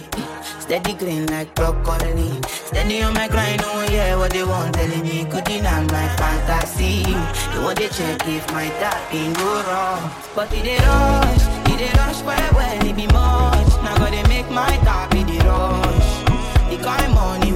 Steady 0.61 0.93
green 0.93 1.27
like 1.29 1.55
broccoli. 1.55 2.31
Steady 2.47 3.03
on 3.03 3.15
my 3.15 3.27
grind, 3.27 3.63
oh 3.65 3.77
one 3.77 3.89
hear 3.89 4.19
what 4.19 4.33
they 4.33 4.45
want 4.45 4.75
telling 4.75 5.03
me. 5.03 5.25
Could 5.25 5.45
deny 5.45 5.81
my 5.81 6.09
fantasy. 6.17 7.05
They 7.05 7.63
want 7.65 7.79
to 7.79 7.89
check 7.89 8.21
if 8.29 8.47
my 8.53 8.69
tapping 8.81 9.33
go 9.33 9.63
wrong. 9.67 10.11
But 10.35 10.53
it 10.53 10.81
rush, 10.85 11.81
it 11.81 11.97
rush 11.97 12.23
well 12.23 12.53
well, 12.55 12.87
it 12.87 12.97
be 12.97 13.07
much. 13.07 13.73
Now 13.83 13.97
gotta 13.97 14.29
make 14.29 14.51
my 14.51 14.77
tap 14.85 15.11
the 15.11 15.39
rush. 15.49 16.29
The 16.69 16.77
kind 16.85 17.15
money 17.15 17.48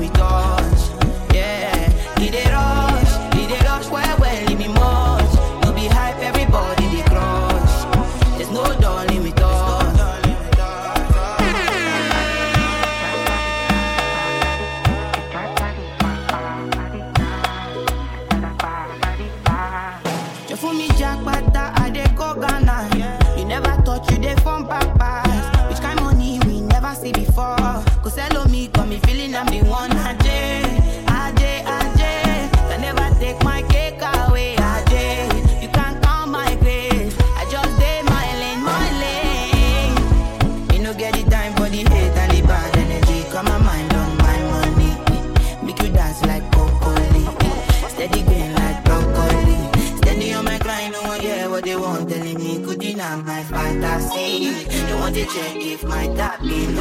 Check 55.23 55.57
if 55.57 55.85
my 55.85 56.07
tap 56.17 56.43
in 56.43 56.75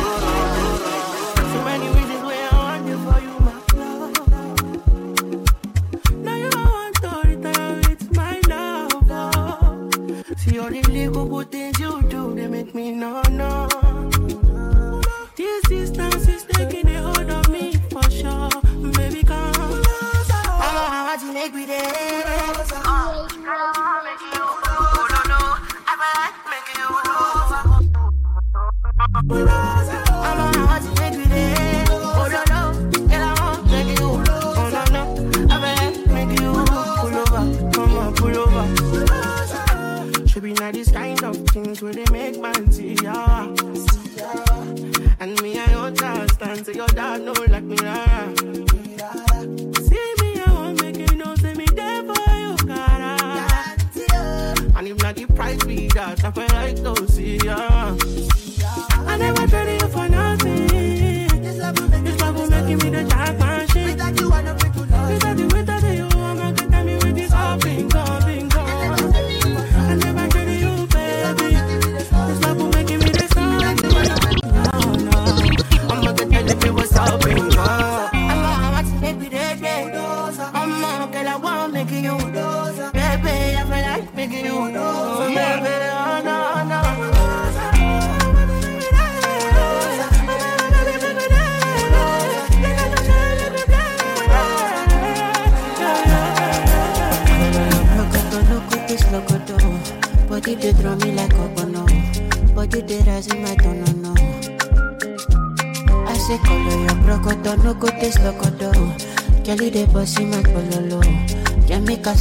So 1.52 1.64
many 1.64 1.88
reasons 1.88 2.24
I 2.52 2.80
for 3.06 3.20
you, 3.26 3.36
my 3.48 3.56
love. 3.80 4.16
Now 6.26 6.36
you 6.36 6.50
my 8.12 8.40
love. 8.50 8.94
See 10.38 10.58
all 10.60 10.70
the 10.70 10.82
good 11.30 11.52
things 11.52 11.80
you 11.80 12.02
do, 12.10 12.34
they 12.34 12.48
make 12.48 12.74
me 12.74 12.92
no 12.92 13.22
no. 13.30 13.68
This 15.38 15.72
is 15.72 15.92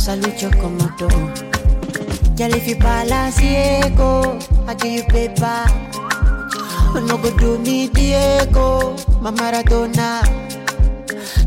salute 0.00 0.40
your 0.40 0.50
komodo. 0.52 1.08
Girl, 2.36 2.54
if 2.54 2.66
you 2.66 2.76
balance, 2.76 3.36
Diego, 3.36 4.38
I 4.66 4.74
give 4.74 4.92
you 4.92 5.02
paper. 5.04 5.64
Oh, 6.92 7.04
no 7.06 7.18
go 7.18 7.30
do 7.36 7.58
me, 7.58 7.88
Diego, 7.88 8.96
my 9.20 9.30
Maradona. 9.30 10.24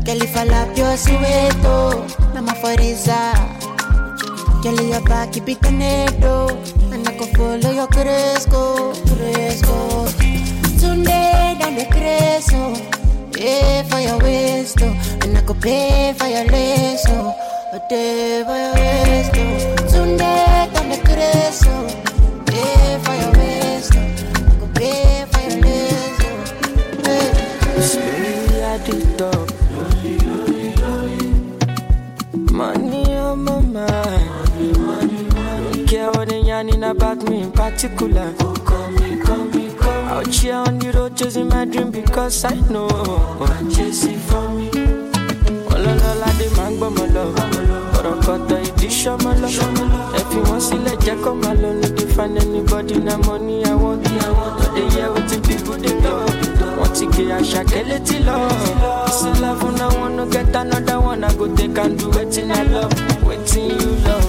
Girl, 0.06 0.22
if 0.22 0.36
I 0.36 0.44
lap 0.44 0.76
your 0.76 0.96
sueto, 0.96 2.06
I'm 2.36 2.48
a 2.48 2.52
foriza. 2.52 3.34
Girl, 4.62 4.80
your 4.80 5.02
back, 5.02 5.32
keep 5.32 5.48
it 5.48 5.60
tornado. 5.60 6.46
And 6.92 7.08
I 7.08 7.12
can 7.18 7.34
follow 7.34 7.72
your 7.74 7.88
cresco, 7.88 8.94
cresco. 9.16 10.06
Sunday, 10.78 11.56
down 11.58 11.74
the 11.74 11.86
cresco. 11.90 12.72
Pay 13.32 13.82
for 13.90 13.98
your 13.98 14.18
waist, 14.20 14.78
oh. 14.80 14.94
And 15.22 15.36
I 15.36 15.42
could 15.42 15.60
pay 15.60 16.14
for 16.16 16.28
your 16.28 16.44
lace, 16.44 17.04
oh. 17.94 18.00
A 18.00 18.00
day 18.00 18.42
for 18.44 18.56
your 18.56 18.74
waist, 18.74 19.32
oh. 19.36 19.86
Sunday, 19.88 20.68
down 20.72 20.88
the 20.90 20.96
cresco. 21.04 21.74
Pay 22.46 22.98
for 23.02 23.14
your 23.14 23.32
waist, 23.32 23.92
oh. 23.94 24.00
I 24.00 24.50
could 24.58 24.72
pay 24.74 25.24
for 25.30 25.40
your 25.40 25.58
lace, 25.62 26.20
oh. 26.22 26.34
Hey. 27.04 27.80
Slowly 27.80 28.58
at 28.62 28.80
the 28.84 28.96
top. 29.18 29.48
Money 32.52 33.04
on 33.16 33.38
my 33.44 33.60
mind. 33.60 34.30
Don't 34.74 35.86
care 35.88 36.10
what 36.10 36.28
they 36.28 36.40
yarning 36.40 36.84
about 36.84 37.22
me 37.28 37.42
in 37.42 37.50
particular. 37.52 38.34
Out 40.06 40.26
here 40.28 40.54
on 40.54 40.78
the 40.78 40.92
road 40.92 41.16
chasing 41.16 41.48
my 41.48 41.64
dream 41.64 41.90
because 41.90 42.44
I 42.44 42.54
know 42.70 42.88
I'm 43.40 43.70
chasing 43.70 44.18
for 44.18 44.48
me. 44.50 44.83
Dé 46.74 46.80
ń 46.80 46.80
gbọ́ 46.80 46.90
mọ́ 46.96 47.06
lọ. 47.14 47.24
Ọ̀rọ̀ 47.96 48.14
kọ̀tọ̀ 48.24 48.58
ìdí 48.68 48.88
ṣọ́mọ́ 49.00 49.32
lọ. 49.42 49.48
Ẹ 50.18 50.22
fi 50.30 50.38
wọ́n 50.48 50.60
sílẹ̀ 50.66 50.96
jẹ́ 51.04 51.16
kó 51.24 51.30
máa 51.42 51.54
lọ. 51.62 51.68
Dey 51.96 52.06
find 52.14 52.36
anybody 52.38 52.96
na 53.06 53.14
money 53.26 53.64
I 53.64 53.74
want. 53.74 54.02
No 54.58 54.66
dey 54.74 54.88
hear 54.94 55.08
wetin 55.14 55.40
people 55.46 55.78
dey 55.84 55.94
talk. 56.02 56.28
Wọ́n 56.78 56.90
ti 56.96 57.04
gé 57.14 57.24
àṣà 57.38 57.60
kẹ́lẹ́ 57.70 58.00
tí 58.06 58.16
lọ. 58.26 58.36
Sí 59.16 59.28
love 59.42 59.68
na 59.78 59.86
one 60.02 60.16
no 60.16 60.24
get 60.26 60.54
another 60.56 60.98
one. 61.00 61.22
I 61.24 61.32
go 61.38 61.46
take 61.56 61.78
and 61.78 61.98
do 61.98 62.06
wetin 62.10 62.50
I 62.50 62.62
love. 62.74 62.92
Wetin 63.26 63.70
you 63.80 63.90
love 64.06 64.23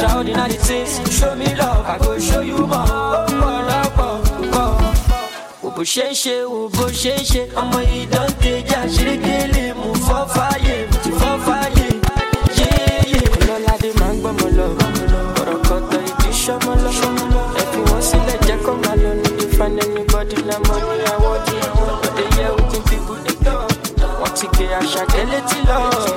extraordinary 0.00 0.54
things. 0.54 0.96
Show 1.18 1.34
me 1.36 1.54
love, 1.56 1.84
I 1.86 1.98
go 1.98 2.18
show 2.18 2.40
you 2.40 2.56
more. 2.56 2.70
Oh, 2.72 3.26
oh, 3.98 4.50
oh. 4.54 5.60
Wo 5.62 5.70
bó 5.70 5.82
ṣe 5.82 6.10
ṣe, 6.12 6.44
wo 6.48 6.68
bó 6.70 6.86
ṣe 6.88 7.14
ṣe, 7.30 7.42
ọmọ 7.60 7.78
yìí 7.90 8.06
dán 8.12 8.28
tẹjà 8.40 8.80
ṣeré 8.94 9.14
délé, 9.24 9.64
mo 9.74 9.92
fọ́ 10.06 10.20
fàyè, 10.34 10.76
mo 10.90 10.96
ti 11.04 11.10
fọ́ 11.20 11.32
fàyè. 11.46 11.86
Yéyé. 12.58 13.20
Ọlọ́ládé 13.42 13.88
máa 14.00 14.12
ń 14.12 14.16
gbọ́mọ 14.22 14.46
lọ, 14.58 14.66
ọ̀rọ̀ 15.40 15.58
kọ̀tọ̀ 15.68 16.00
ìdí 16.08 16.30
ṣọ́mọ 16.42 16.72
lọ. 16.82 16.90
Ẹ 17.60 17.62
fi 17.70 17.78
wọ́n 17.88 18.02
sílẹ̀ 18.08 18.38
jẹ́ 18.46 18.58
kó 18.64 18.72
máa 18.82 18.96
lọ, 19.02 19.10
no 19.20 19.28
dey 19.38 19.48
find 19.56 19.78
anybody 19.84 20.36
money 20.68 21.04
I 21.12 21.16
want. 21.24 21.44
But 22.02 22.12
they 22.16 22.28
hear 22.36 22.50
wetin 22.56 22.82
people 22.88 23.18
dey 23.26 23.36
talk. 23.44 23.68
Wọ́n 24.20 24.32
ti 24.38 24.46
gbé 24.54 24.64
àṣàkẹ́ 24.80 25.22
létí 25.32 25.58
lọ. 25.68 25.78
Sí 26.04 26.12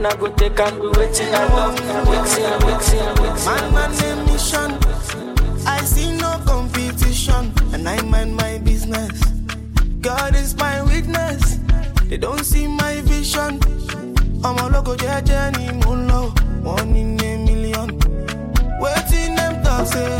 one, 0.00 0.12
I 0.12 0.16
go 0.16 0.28
take 0.32 0.58
and 0.60 0.76
do 0.80 0.90
wetin 0.92 1.32
I 1.32 1.46
love. 1.54 1.74
Wetin, 2.06 2.58
wetin, 2.60 3.14
wetin. 3.16 3.44
Man, 3.46 3.74
man, 3.74 3.90
name 3.98 4.26
mission. 4.26 5.66
I 5.66 5.80
see 5.82 6.16
no 6.16 6.40
competition, 6.46 7.52
and 7.72 7.88
I 7.88 8.00
mind 8.02 8.36
my 8.36 8.58
business. 8.58 9.22
God 10.00 10.34
is 10.34 10.56
my 10.56 10.82
witness. 10.82 11.58
They 12.08 12.16
don't 12.16 12.44
see 12.44 12.66
my 12.66 13.00
vision. 13.02 13.60
I'm 14.42 14.58
a 14.58 14.68
local 14.68 14.96
judge 14.96 15.30
any 15.30 15.68
moonlow. 15.82 16.32
One 16.62 16.96
in 16.96 17.20
a 17.20 17.36
million. 17.44 17.98
Waiting 18.80 19.34
them 19.34 19.62
talk 19.62 19.86
say 19.86 20.19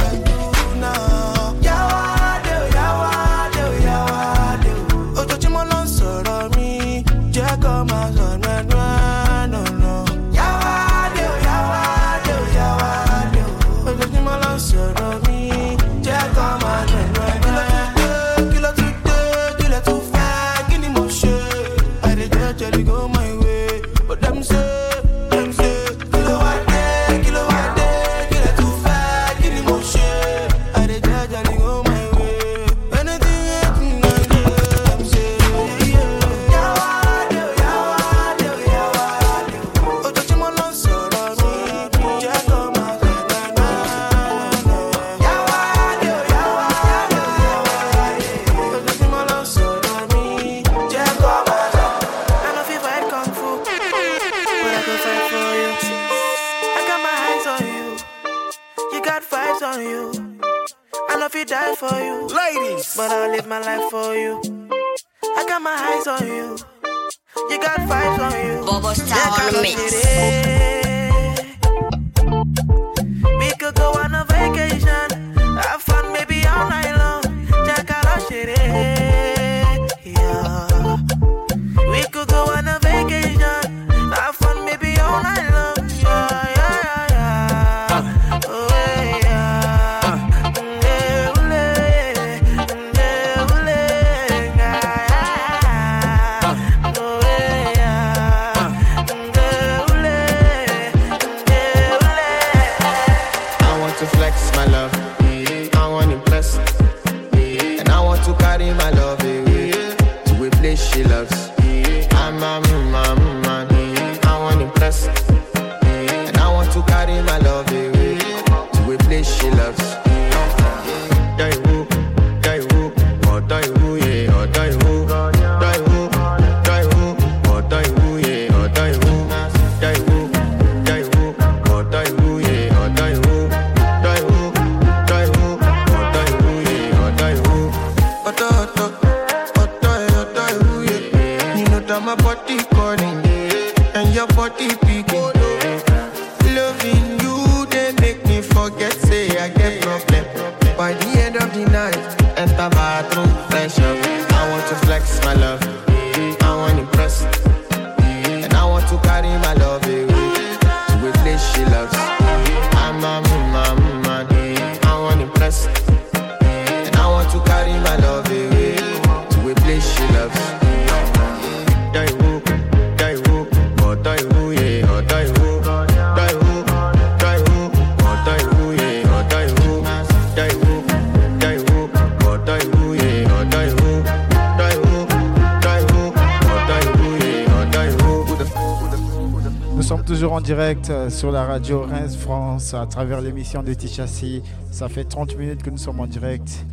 sur 191.11 191.33
la 191.33 191.44
radio 191.44 191.83
Reims 191.83 192.16
France 192.16 192.75
à 192.75 192.87
travers 192.87 193.20
l'émission 193.20 193.62
de 193.62 193.75
Tichassi. 193.75 194.42
Ça 194.70 194.88
fait 194.88 195.05
30 195.05 195.37
minutes 195.37 195.62
que 195.62 195.70
nous 195.70 195.79
sommes 195.79 196.01
en 196.01 196.07
direct, 196.07 196.64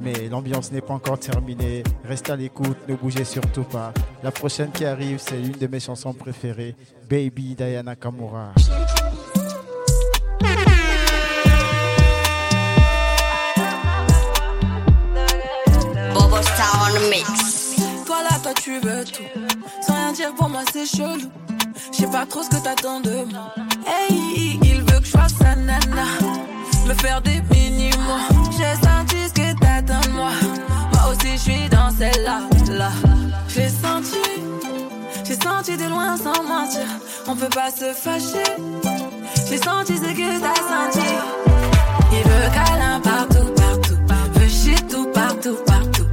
mais 0.00 0.28
l'ambiance 0.28 0.70
n'est 0.72 0.80
pas 0.80 0.94
encore 0.94 1.18
terminée. 1.18 1.82
Restez 2.04 2.32
à 2.32 2.36
l'écoute, 2.36 2.76
ne 2.88 2.94
bougez 2.94 3.24
surtout 3.24 3.64
pas. 3.64 3.92
La 4.22 4.30
prochaine 4.30 4.70
qui 4.70 4.84
arrive, 4.84 5.18
c'est 5.18 5.36
l'une 5.36 5.56
de 5.58 5.66
mes 5.66 5.80
chansons 5.80 6.12
préférées, 6.12 6.76
Baby 7.08 7.54
Diana 7.54 7.96
Kamura. 7.96 8.52
Bobo 16.14 16.42
Star 16.42 16.88
on 16.88 16.94
the 16.94 17.10
mix. 17.10 17.76
Toi 18.06 18.22
là, 18.22 18.38
toi 18.42 18.52
tu 18.54 18.78
veux 18.80 19.04
tout. 19.04 19.40
Sans 19.82 19.94
rien 19.94 20.12
dire 20.12 20.34
pour 20.34 20.48
moi, 20.48 20.62
c'est 20.72 20.86
chelou. 20.86 21.30
Je 21.92 21.96
sais 21.96 22.10
pas 22.10 22.26
trop 22.26 22.42
ce 22.42 22.50
que 22.50 22.62
t'attends 22.62 23.00
de 23.00 23.24
moi. 23.30 23.52
Faire 26.98 27.22
des 27.22 27.40
mini-mois. 27.52 28.20
J'ai 28.50 28.74
senti 28.86 29.16
ce 29.28 29.32
que 29.32 29.58
t'attends 29.58 30.00
de 30.06 30.12
moi. 30.12 30.30
Moi 30.92 31.02
aussi, 31.12 31.32
je 31.32 31.38
suis 31.38 31.68
dans 31.68 31.90
celle-là. 31.96 32.40
Là. 32.76 32.90
J'ai 33.48 33.68
senti. 33.68 34.18
J'ai 35.24 35.34
senti 35.34 35.76
de 35.76 35.88
loin 35.88 36.16
sans 36.16 36.42
mentir. 36.42 36.86
On 37.28 37.36
peut 37.36 37.48
pas 37.48 37.70
se 37.70 37.92
fâcher. 37.94 38.56
J'ai 39.48 39.58
senti 39.58 39.96
ce 39.96 40.12
que 40.12 40.40
t'as 40.40 40.56
senti. 40.56 41.08
Il 42.12 42.28
veut 42.28 42.50
câlin 42.52 43.00
partout, 43.00 43.50
partout. 43.54 43.98
Veut 44.34 44.48
shit 44.48 44.88
tout, 44.88 45.06
partout, 45.12 45.56
partout. 45.66 46.06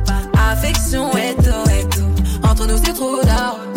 Affection 0.51 1.11
et 1.17 1.35
tout, 1.35 1.69
et 1.71 1.89
tout. 1.89 2.47
Entre 2.47 2.67
nous, 2.67 2.77
c'est 2.77 2.93
trop 2.93 3.21
d'or. 3.23 3.76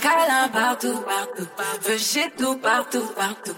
câlin 0.00 0.48
partout, 0.52 0.98
partout. 1.06 1.48
Veut 1.82 1.98
shit 1.98 2.34
tout, 2.36 2.56
partout, 2.56 3.04
partout. 3.16 3.56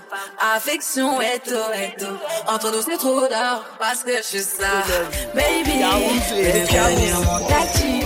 Affection 0.55 1.21
et 1.21 1.39
tout, 1.45 1.69
et 1.75 1.97
tout. 1.99 2.17
Entre 2.49 2.71
nous, 2.73 2.83
c'est 2.83 2.99
trop 2.99 3.21
d'or 3.21 3.65
parce 3.79 4.03
que 4.03 4.17
je 4.17 4.23
suis 4.23 4.41
ça. 4.41 4.83
Baby, 5.35 5.85
peut 6.33 6.75
devenir 6.75 7.21
mon 7.21 7.39
tati. 7.47 8.01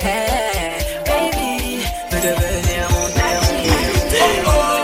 Hey, 0.00 1.00
baby, 1.04 1.82
peut 2.10 2.16
devenir 2.16 2.88
mon 2.90 3.06
tati. 3.08 4.79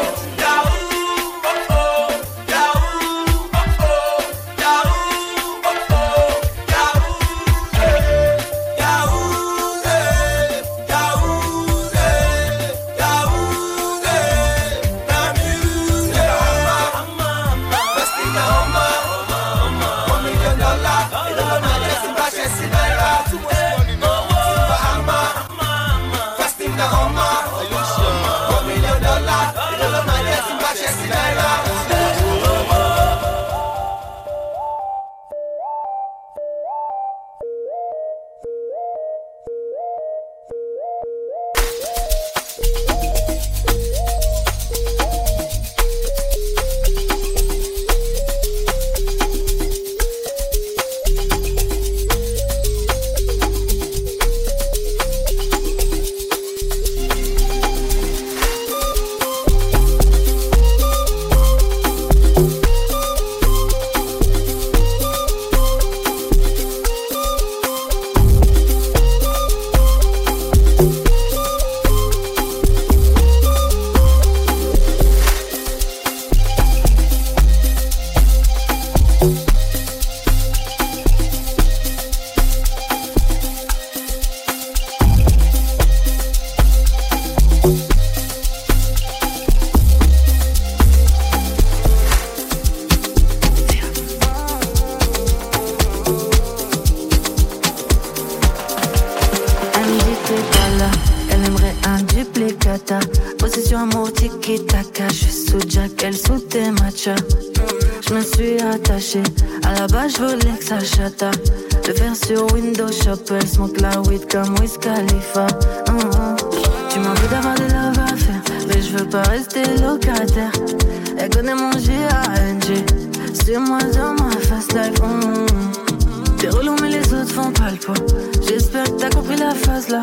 J'espère 128.47 128.84
que 128.84 129.01
t'as 129.01 129.11
compris 129.11 129.36
la 129.36 129.55
phase 129.55 129.88
là. 129.88 130.01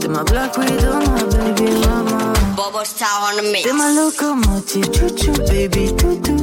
T'es 0.00 0.08
ma 0.08 0.22
black 0.24 0.56
widow, 0.58 0.94
ma 1.06 1.22
baby 1.36 1.70
mama. 1.86 2.32
Bobo 2.56 2.84
Star 2.84 3.08
on 3.32 3.36
the 3.38 3.52
mix. 3.52 3.62
T'es 3.62 3.72
ma 3.72 3.92
locomotive, 3.92 4.84
chouchou, 4.92 5.32
baby 5.48 5.94
toutou. 5.96 6.36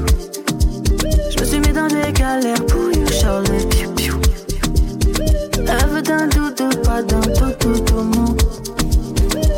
Je 1.29 1.39
me 1.39 1.45
suis 1.45 1.59
mis 1.59 1.73
dans 1.73 1.87
des 1.87 2.11
galères 2.13 2.65
pour 2.67 2.91
you, 2.91 3.07
Charlie, 3.21 3.65
piou 3.67 3.91
piou. 3.93 4.19
Elle 5.57 5.89
veut 5.89 6.01
d'un 6.01 6.27
doudou, 6.27 6.69
pas 6.83 7.01
d'un 7.03 7.21
toutou, 7.21 7.79
tout 7.81 8.01
mou. 8.01 8.35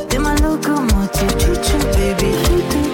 T'es 0.09 0.17
ma 0.19 0.33
locomotive, 0.35 1.31
chouchou, 1.39 1.77
baby 1.97 2.31
toutou. 2.43 2.90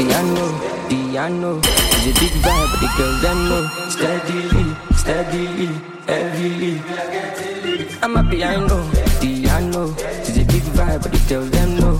Piano, 0.00 0.60
piano. 0.88 1.60
It's 1.62 2.06
a 2.06 2.12
big 2.20 2.32
vibe, 2.40 2.70
but 2.70 2.80
the 2.80 2.88
girls 2.96 3.20
them 3.20 3.48
know. 3.48 3.62
Steadily, 3.90 4.66
steadily, 4.96 5.68
heavily. 6.06 6.80
I'm 8.02 8.16
a 8.16 8.24
piano, 8.30 8.90
piano. 9.20 9.94
It's 9.98 10.38
a 10.38 10.44
big 10.44 10.62
vibe, 10.72 11.02
but 11.02 11.12
the 11.12 11.20
girls 11.28 11.50
them 11.50 11.76
know. 11.76 11.96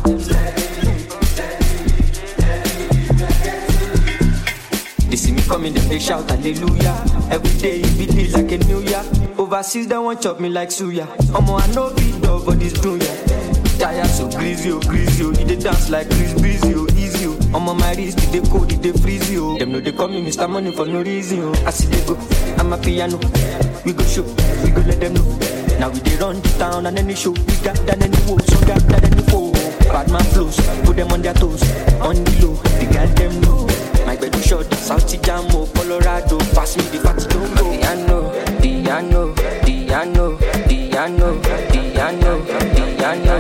They 5.11 5.17
see 5.17 5.33
me 5.33 5.43
coming, 5.43 5.75
they 5.75 5.99
shout 5.99 6.31
hallelujah. 6.31 7.05
Every 7.31 7.61
day 7.61 7.81
it 7.81 7.99
be 7.99 8.07
lit 8.07 8.33
like 8.33 8.53
a 8.53 8.59
new 8.65 8.81
year. 8.81 9.05
Overseas 9.37 9.89
they 9.89 9.99
want 9.99 10.23
chop 10.23 10.41
me 10.41 10.49
like 10.49 10.71
suya. 10.71 11.07
Omo 11.37 11.61
I 11.61 11.67
know 11.75 11.93
beat 11.95 12.23
dog 12.23 12.45
for 12.47 12.55
this 12.55 12.73
dunya. 12.73 13.13
Tired 13.79 14.07
so 14.07 14.31
greasy, 14.31 14.71
oh 14.73 14.81
greasy, 14.81 15.25
oh. 15.25 15.33
He 15.33 15.57
dance 15.57 15.91
like 15.91 16.09
Chris 16.09 16.33
Breezy, 16.41 16.75
oh. 16.75 16.80
I'm 17.53 17.69
on 17.69 17.79
my 17.79 17.93
wrist, 17.95 18.19
they 18.33 18.41
cold, 18.41 18.71
they 18.71 18.93
freeze, 18.93 19.31
oh. 19.37 19.59
Them 19.59 19.73
know 19.73 19.81
they 19.81 19.93
call 19.93 20.09
me 20.09 20.23
Mr. 20.25 20.49
Money 20.49 20.71
for 20.73 20.87
no 20.87 21.03
reason, 21.03 21.41
oh. 21.43 21.65
I 21.67 21.71
see 21.71 21.87
they 21.89 22.05
go, 22.07 22.17
I'm 22.59 22.73
a 22.73 22.79
piano. 22.79 23.19
We 23.85 23.93
go 23.93 24.05
show, 24.05 24.23
we 24.63 24.71
go 24.71 24.81
let 24.83 25.01
them 25.01 25.15
know. 25.15 25.39
Now 25.79 25.91
we 25.91 26.01
dey 26.01 26.17
run 26.17 26.41
the 26.41 26.49
town 26.59 26.87
and 26.87 26.99
any 26.99 27.15
show, 27.15 27.31
we 27.33 27.57
got 27.65 27.77
than 27.87 28.03
any 28.03 28.17
woe, 28.31 28.39
so 28.39 28.67
got 28.67 28.81
than 28.89 29.05
any 29.05 29.23
foe. 29.23 29.53
Bad 29.91 30.11
man 30.13 30.23
flows, 30.31 30.57
put 30.85 30.97
them 30.97 31.11
on 31.13 31.23
their 31.23 31.35
toes, 31.35 31.63
on 32.01 32.23
the 32.23 32.47
low, 32.47 32.55
the 32.55 32.87
girl 32.93 33.09
them 33.19 33.41
know. 33.41 33.67
My 34.07 34.17
bed 34.17 34.35
is 34.37 34.47
short, 34.47 34.73
South 34.75 35.07
Jamo, 35.23 35.51
oh, 35.55 35.71
Colorado, 35.75 36.39
pass 36.55 36.77
me 36.77 36.85
the 36.85 37.01
party 37.03 37.27
don't 37.29 37.55
go. 37.57 37.71
Piano, 37.71 38.31
piano, 38.61 39.35
piano, 39.65 40.39
piano, 40.69 41.41
piano, 41.71 42.45
piano, 42.97 43.40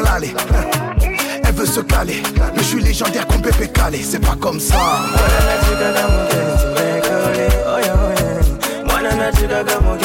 Elle 1.44 1.54
veut 1.54 1.66
se 1.66 1.80
caler, 1.80 2.22
mais 2.54 2.62
je 2.62 2.68
suis 2.68 2.82
légendaire 2.82 3.26
comme 3.26 3.40
bébé 3.42 3.68
calé, 3.68 4.02
c'est 4.02 4.20
pas 4.20 4.36
comme 4.40 4.60
ça. 4.60 4.76
Moi, 8.92 9.98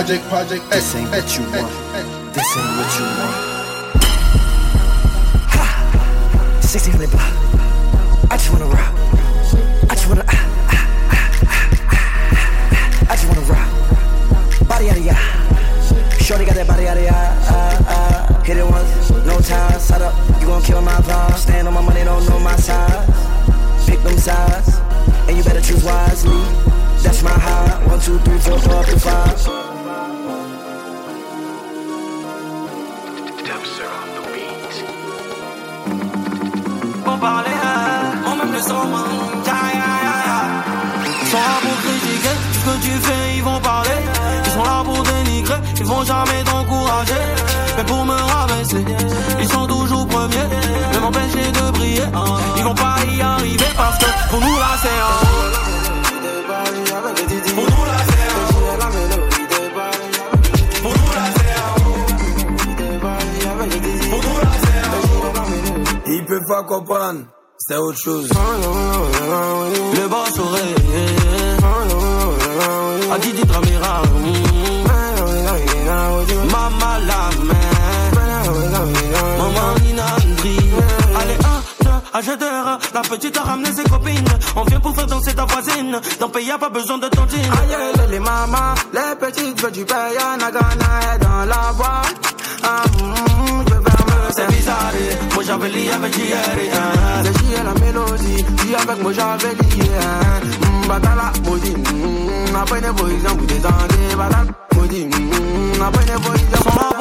Project, 0.00 0.24
project, 0.30 0.70
this 0.70 0.94
ain't 0.94 1.10
what 1.10 1.36
you 1.36 1.44
eh, 1.44 1.60
want. 1.60 1.72
Eh, 1.92 2.00
eh. 2.00 2.32
This 2.32 2.56
ain't 2.56 2.72
what 2.72 2.90
you 2.96 3.04
want. 3.20 3.36
Ha! 5.52 5.64
1600 6.64 7.10
block. 7.10 7.28
I 8.32 8.36
just 8.40 8.48
wanna 8.50 8.64
rock. 8.64 8.94
I 9.90 9.94
just 9.94 10.08
wanna. 10.08 10.24
Ah, 10.26 10.40
ah, 10.72 10.88
ah, 11.92 13.12
I 13.12 13.14
just 13.14 13.28
wanna 13.28 13.44
rock. 13.44 13.68
Body 14.66 14.88
out 14.88 14.96
of 14.96 15.04
ya. 15.04 15.12
Shorty 16.24 16.46
got 16.46 16.54
that 16.56 16.66
body 16.66 16.88
out 16.88 16.96
of 16.96 17.04
ya. 17.04 18.40
Hit 18.42 18.56
it 18.56 18.64
once, 18.64 19.10
no 19.28 19.38
time. 19.40 19.78
Side 19.78 20.00
up, 20.00 20.16
you 20.40 20.46
gon' 20.46 20.62
kill 20.62 20.80
my 20.80 20.96
vibe. 21.04 21.36
Stand 21.36 21.68
on 21.68 21.74
my 21.74 21.82
money, 21.82 22.04
don't 22.04 22.26
know 22.26 22.40
my 22.40 22.56
size. 22.56 23.04
Pick 23.84 24.00
them 24.00 24.16
sides, 24.16 24.80
and 25.28 25.36
you 25.36 25.44
better 25.44 25.60
choose 25.60 25.84
wisely. 25.84 26.40
That's 27.04 27.22
my 27.22 27.36
high. 27.36 27.84
One, 27.84 28.00
two, 28.00 28.18
three, 28.20 28.38
four, 28.38 28.58
four, 28.60 28.82
three, 28.84 28.98
five. 28.98 29.59
Il 54.82 54.88
peut 66.26 66.40
pas 66.48 66.62
comprendre, 66.62 67.20
c'est 67.58 67.76
autre 67.76 67.98
chose. 67.98 68.30
Le. 69.94 71.09
La 82.22 83.00
petite 83.00 83.34
a 83.38 83.40
ramené 83.40 83.72
ses 83.72 83.84
copines. 83.84 84.28
On 84.54 84.62
vient 84.64 84.78
pour 84.78 84.94
faire 84.94 85.06
danser 85.06 85.32
ta 85.34 85.46
voisine. 85.46 85.98
Dans 86.20 86.28
pays, 86.28 86.48
y'a 86.48 86.58
pas 86.58 86.68
besoin 86.68 86.98
de 86.98 87.08
tontine. 87.08 87.40
Aïe, 87.40 87.76
les, 87.96 88.12
les 88.12 88.18
mamans, 88.18 88.74
les 88.92 89.16
petites 89.18 89.58
veulent 89.62 89.72
du 89.72 89.86
paye. 89.86 90.18
Nagana 90.38 91.14
est 91.14 91.18
dans 91.18 91.46
la 91.46 91.72
boîte. 91.72 92.34
Ah, 92.62 92.82
mm, 92.92 93.64
je 93.68 93.72
vais 93.74 93.80
me 93.80 94.32
c'est 94.32 94.46
bizarre. 94.48 94.92
Moi 95.34 95.44
j'avais 95.46 95.68
lié 95.70 95.90
avec 95.92 96.12
JR. 96.12 96.34
Hein. 96.74 97.22
JR 97.24 97.64
la 97.64 97.86
mélodie. 97.86 98.44
J 98.66 98.74
avec 98.74 99.02
moi 99.02 99.12
j'avais 99.14 99.54
lié. 99.54 99.90
Hein. 99.98 100.84
Mm, 100.84 100.88
Batala, 100.88 101.32
maudit. 101.46 101.72
Mm, 101.74 102.56
après 102.60 102.80
des 102.82 102.90
boys, 102.92 103.08
j'en 103.26 103.34
bout 103.34 103.46
des 103.46 103.64
années. 103.64 104.14
Batala, 104.18 104.44
maudit. 104.76 105.08
Après 105.82 106.04
des 106.04 106.12
boys, 106.12 106.34
j'en 106.52 106.70
sont 106.70 106.99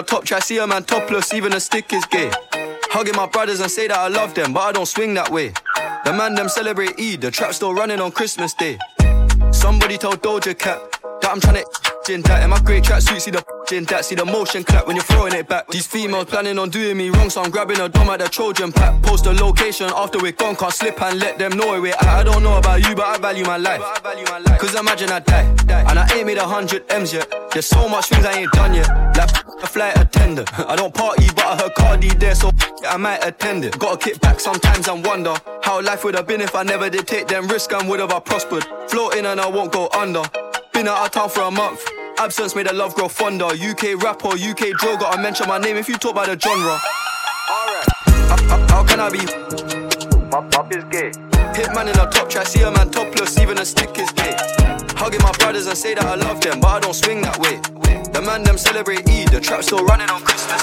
A 0.00 0.02
top 0.02 0.24
try, 0.24 0.38
see 0.40 0.56
a 0.56 0.66
man 0.66 0.82
topless, 0.84 1.34
even 1.34 1.52
a 1.52 1.60
stick 1.60 1.92
is 1.92 2.06
gay. 2.06 2.30
Hugging 2.88 3.14
my 3.16 3.26
brothers 3.26 3.60
and 3.60 3.70
say 3.70 3.86
that 3.86 3.98
I 3.98 4.08
love 4.08 4.34
them, 4.34 4.54
but 4.54 4.60
I 4.60 4.72
don't 4.72 4.86
swing 4.86 5.12
that 5.12 5.30
way. 5.30 5.52
The 6.06 6.12
man 6.14 6.34
them 6.34 6.48
celebrate 6.48 6.98
Eid, 6.98 7.20
the 7.20 7.30
trap 7.30 7.52
still 7.52 7.74
running 7.74 8.00
on 8.00 8.10
Christmas 8.10 8.54
Day. 8.54 8.78
Somebody 9.50 9.98
told 9.98 10.22
Doja 10.22 10.58
Cat 10.58 10.80
that 11.20 11.30
I'm 11.30 11.38
trying 11.38 11.56
to 11.56 11.90
in 12.08 12.22
that. 12.22 12.42
In 12.42 12.48
my 12.48 12.58
great 12.60 12.82
track 12.82 13.02
suit, 13.02 13.20
see 13.20 13.30
the 13.30 13.44
in 13.72 13.84
that, 13.84 14.06
see 14.06 14.14
the 14.14 14.24
motion 14.24 14.64
clap 14.64 14.86
when 14.86 14.96
you're 14.96 15.04
throwing 15.04 15.34
it 15.34 15.46
back. 15.48 15.68
These 15.68 15.86
females 15.86 16.24
planning 16.24 16.58
on 16.58 16.70
doing 16.70 16.96
me 16.96 17.10
wrong, 17.10 17.28
so 17.28 17.42
I'm 17.42 17.50
grabbing 17.50 17.78
a 17.78 17.90
dome 17.90 18.08
at 18.08 18.20
the 18.20 18.28
Trojan 18.28 18.72
pack. 18.72 19.02
Post 19.02 19.24
the 19.24 19.34
location 19.34 19.90
after 19.94 20.18
we're 20.18 20.32
gone, 20.32 20.56
can't 20.56 20.72
slip 20.72 21.00
and 21.02 21.20
let 21.20 21.38
them 21.38 21.58
know 21.58 21.78
we're 21.78 21.92
at. 21.92 22.02
I 22.04 22.24
don't 22.24 22.42
know 22.42 22.56
about 22.56 22.88
you, 22.88 22.94
but 22.94 23.04
I 23.04 23.18
value 23.18 23.44
my 23.44 23.58
life. 23.58 23.82
Cause 24.58 24.74
imagine 24.74 25.10
I 25.10 25.20
die, 25.20 25.44
and 25.68 25.98
I 25.98 26.08
ain't 26.16 26.26
made 26.26 26.38
a 26.38 26.46
hundred 26.46 26.90
M's 26.90 27.12
yet. 27.12 27.30
There's 27.52 27.66
so 27.66 27.86
much 27.86 28.08
things 28.08 28.24
I 28.24 28.40
ain't 28.40 28.52
done 28.52 28.74
yet. 28.74 28.88
Like 29.16 29.30
a 29.30 29.49
flight 29.70 29.96
attendant. 29.96 30.48
I 30.58 30.74
don't 30.76 30.92
party, 30.92 31.26
but 31.34 31.44
I 31.46 31.56
heard 31.56 31.74
Cardi 31.74 32.08
there, 32.08 32.34
so 32.34 32.50
I 32.88 32.96
might 32.96 33.24
attend 33.24 33.64
it. 33.64 33.78
Gotta 33.78 33.96
kick 33.98 34.20
back 34.20 34.40
sometimes 34.40 34.88
and 34.88 35.04
wonder 35.06 35.34
how 35.62 35.80
life 35.80 36.04
would 36.04 36.14
have 36.16 36.26
been 36.26 36.40
if 36.40 36.54
I 36.54 36.62
never 36.64 36.90
did 36.90 37.06
take 37.06 37.28
them 37.28 37.46
risks 37.48 37.72
and 37.72 37.88
would 37.88 38.00
have 38.00 38.10
I 38.12 38.18
prospered. 38.20 38.64
Floating 38.88 39.26
and 39.26 39.40
I 39.40 39.46
won't 39.48 39.72
go 39.72 39.88
under. 39.92 40.22
Been 40.72 40.88
out 40.88 41.06
of 41.06 41.10
town 41.12 41.28
for 41.30 41.42
a 41.42 41.50
month. 41.50 41.84
Absence 42.18 42.54
made 42.54 42.66
the 42.66 42.72
love 42.74 42.94
grow 42.94 43.08
fonder. 43.08 43.46
UK 43.46 44.02
rapper, 44.02 44.28
UK 44.28 44.76
drill, 44.78 44.96
gotta 44.98 45.22
mention 45.22 45.46
my 45.48 45.58
name 45.58 45.76
if 45.76 45.88
you 45.88 45.96
talk 45.96 46.12
about 46.12 46.26
the 46.26 46.38
genre. 46.38 46.76
How, 46.76 48.36
how- 48.48 48.66
how 48.68 48.84
can 48.84 49.00
I 49.00 49.08
be? 49.10 49.24
My 50.30 50.46
pop 50.50 50.74
is 50.74 50.84
gay. 50.84 51.10
Hitman 51.54 51.84
in 51.92 51.98
a 51.98 52.10
top 52.10 52.28
try, 52.28 52.44
see 52.44 52.62
a 52.62 52.70
man 52.70 52.90
topless, 52.90 53.38
even 53.38 53.58
a 53.58 53.64
stick 53.64 53.96
is 53.98 54.10
gay. 54.12 54.36
Hugging 55.00 55.22
my 55.22 55.32
brothers 55.32 55.66
and 55.66 55.78
say 55.78 55.94
that 55.94 56.04
I 56.04 56.14
love 56.14 56.42
them, 56.42 56.60
but 56.60 56.68
I 56.68 56.80
don't 56.80 56.94
swing 56.94 57.22
that 57.22 57.38
way. 57.38 57.56
The 58.12 58.20
man 58.20 58.42
them 58.42 58.58
celebrate 58.58 59.08
Eid, 59.08 59.28
the 59.28 59.40
trap 59.40 59.62
still 59.62 59.82
running 59.82 60.10
on 60.10 60.20
Christmas. 60.20 60.62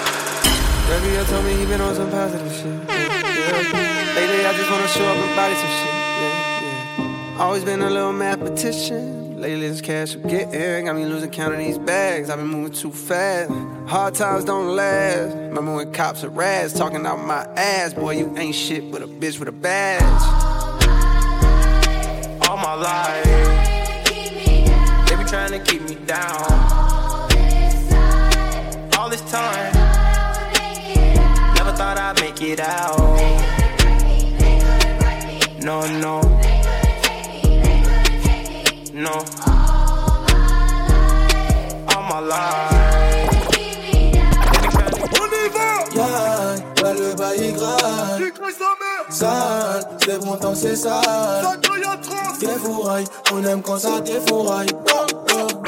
Baby, 0.88 1.17
I 1.17 1.23
told 1.27 1.43
me 1.43 1.55
he 1.57 1.65
been 1.65 1.81
on 1.81 1.95
some 1.95 2.11
positive 2.11 2.53
shit. 2.53 2.65
Yeah. 2.88 4.13
Lately, 4.15 4.45
I 4.45 4.53
just 4.53 4.69
wanna 4.69 4.88
show 4.89 5.05
up 5.05 5.17
and 5.17 5.35
body 5.35 5.55
some 5.55 5.73
shit. 5.79 5.93
Yeah, 6.21 6.99
yeah. 6.99 7.39
Always 7.39 7.63
been 7.63 7.81
a 7.81 7.89
little 7.89 8.13
mathematician. 8.13 9.41
Lately, 9.41 9.69
this 9.69 9.81
cash 9.81 10.13
I'm 10.13 10.21
getting 10.21 10.85
got 10.85 10.95
me 10.95 11.05
losing 11.05 11.31
count 11.31 11.53
of 11.53 11.59
these 11.59 11.79
bags. 11.79 12.29
I've 12.29 12.38
been 12.38 12.47
moving 12.47 12.73
too 12.73 12.91
fast. 12.91 13.51
Hard 13.88 14.13
times 14.13 14.45
don't 14.45 14.75
last. 14.75 15.35
Remember 15.35 15.75
when 15.75 15.91
cops 15.93 16.23
are 16.23 16.29
rats 16.29 16.73
talking 16.73 17.05
out 17.07 17.25
my 17.25 17.43
ass? 17.55 17.93
Boy, 17.93 18.17
you 18.19 18.38
ain't 18.38 18.53
shit 18.53 18.91
but 18.91 19.01
a 19.01 19.07
bitch 19.07 19.39
with 19.39 19.47
a 19.47 19.51
badge. 19.51 20.03
All 22.47 22.57
my 22.57 22.75
life, 22.75 23.23
they 23.23 23.43
be 23.45 23.76
trying 25.28 25.51
to 25.51 25.59
keep 25.59 25.82
me 25.82 25.95
down. 26.05 26.41
All 26.41 27.28
this 27.28 27.89
time. 27.89 28.89
all 28.97 29.09
this 29.09 29.21
time. 29.30 29.73
Never 31.55 31.73
thought 31.73 31.97
I'd 31.99 32.19
make 32.21 32.41
it 32.41 32.61
out. 32.61 32.97
Me, 33.17 33.36
No, 35.59 35.86
no. 35.99 36.21
No. 38.93 39.25
All 41.93 42.03
my 42.03 42.19
life. 42.19 42.88
On 45.19 45.30
y 45.30 45.49
va 45.53 45.69
Yeah, 45.93 46.55
ouais, 46.84 46.93
le 46.93 47.15
bail 47.15 47.53
grave 47.53 48.76
Sale, 49.09 49.87
c'est 50.03 50.19
bon 50.19 50.35
temps 50.35 50.53
c'est 50.53 50.75
sale. 50.75 51.01
Défouraille, 52.39 53.05
on 53.31 53.43
aime 53.45 53.61
quand 53.61 53.79
ça 53.79 54.01
défouraille 54.01 54.67
Oh, 54.93 55.05
oh, 55.33 55.35
oh, 55.35 55.67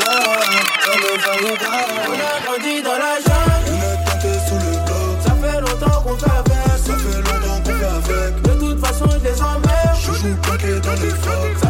On 0.90 0.96
a 1.24 2.42
grandi 2.46 2.84
dans 2.84 2.98
la 2.98 3.16
jungle. 3.16 3.66
On 3.68 3.78
est 3.78 4.06
tenté 4.06 4.34
sous 4.48 4.56
le 4.56 4.72
bloc. 4.86 5.10
Ça 5.24 5.32
fait 5.36 5.62
longtemps 5.62 6.02
qu'on 6.02 6.14
avec 6.14 6.54
Ça 6.84 6.94
fait 6.98 7.18
longtemps 7.18 7.62
qu'on 7.64 8.02
fait 8.04 8.20
avec 8.20 8.42
De 8.42 8.54
toute 8.60 8.86
façon 8.86 9.06
je 9.10 9.30
les 9.30 9.42
emmerde. 9.42 9.98
Je 10.02 10.12
joue 10.12 10.36
plaqué 10.42 10.80
dans 10.82 10.92
les 10.92 11.10
flocs 11.10 11.69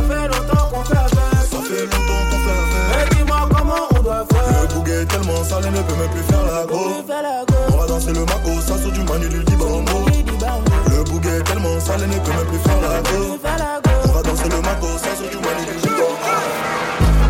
est 4.99 5.05
tellement 5.05 5.43
sale, 5.43 5.65
ne 5.65 5.81
peut 5.81 5.95
même 5.95 6.09
plus 6.09 6.23
faire 6.23 6.43
la 6.43 6.65
go. 6.65 6.79
On 7.71 7.77
va 7.77 7.87
danser 7.87 8.11
le 8.11 8.19
maco, 8.21 8.59
ça 8.65 8.77
sur 8.77 8.91
du 8.91 9.01
manu 9.03 9.29
du 9.29 9.43
dibango 9.43 10.05
Le 10.89 11.03
bouguet 11.03 11.37
est 11.37 11.43
tellement 11.43 11.79
sale, 11.79 12.01
il 12.01 12.09
ne 12.09 12.19
peut 12.19 12.31
même 12.31 12.47
plus 12.47 12.59
faire 12.59 12.81
la 12.81 13.01
go. 13.01 13.39
On 14.05 14.11
va 14.11 14.23
danser 14.23 14.49
le 14.49 14.61
maco, 14.61 14.87
ça 14.97 15.15
sur 15.15 15.29
du 15.29 15.37
manu 15.37 15.65
du 15.65 15.81
dibango 15.81 16.07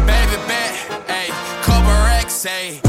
Baby 0.07 0.38
bet, 0.47 1.13
ayy, 1.13 1.32
couple 1.63 1.95
racks, 2.05 2.45
ayy, 2.45 2.88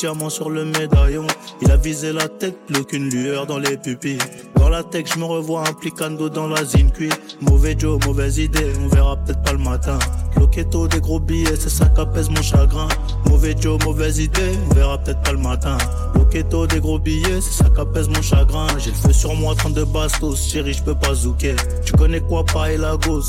diamants 0.00 0.30
sur 0.30 0.48
le 0.48 0.64
médaillon. 0.64 1.26
Il 1.60 1.70
a 1.70 1.76
visé 1.76 2.10
la 2.12 2.26
tête, 2.26 2.56
plus 2.66 2.84
qu'une 2.86 3.10
lueur 3.10 3.46
dans 3.46 3.58
les 3.58 3.76
pupilles. 3.76 4.18
La 4.70 4.84
tech, 4.84 5.06
je 5.12 5.18
me 5.18 5.24
revois 5.24 5.68
un 5.68 5.72
plicando 5.72 6.28
dans 6.28 6.46
la 6.46 6.64
zine 6.64 6.92
cuit. 6.92 7.10
Mauvais 7.40 7.74
Joe, 7.76 7.98
mauvaise 8.06 8.38
idée, 8.38 8.72
on 8.80 8.86
verra 8.86 9.16
peut-être 9.16 9.42
pas 9.42 9.52
le 9.52 9.58
matin. 9.58 9.98
Loquetto, 10.36 10.86
des 10.86 11.00
gros 11.00 11.18
billets, 11.18 11.56
c'est 11.56 11.68
ça 11.68 11.86
qu'apaise 11.86 12.30
mon 12.30 12.40
chagrin. 12.40 12.86
Mauvais 13.28 13.56
Joe, 13.60 13.82
mauvaise 13.84 14.18
idée, 14.18 14.52
on 14.70 14.74
verra 14.74 14.96
peut-être 14.98 15.22
pas 15.22 15.32
le 15.32 15.38
matin. 15.38 15.76
Loquetto, 16.14 16.68
des 16.68 16.78
gros 16.78 17.00
billets, 17.00 17.40
c'est 17.40 17.64
ça 17.64 17.70
qu'apaise 17.74 18.08
mon 18.08 18.22
chagrin. 18.22 18.68
J'ai 18.78 18.90
le 18.90 18.96
feu 18.96 19.12
sur 19.12 19.34
moi, 19.34 19.56
32 19.56 19.84
bastos, 19.86 20.40
chérie, 20.48 20.72
je 20.72 20.84
peux 20.84 20.94
pas 20.94 21.14
zouker. 21.14 21.56
Tu 21.84 21.92
connais 21.92 22.20
quoi, 22.20 22.44
pas 22.44 22.72
et 22.72 22.78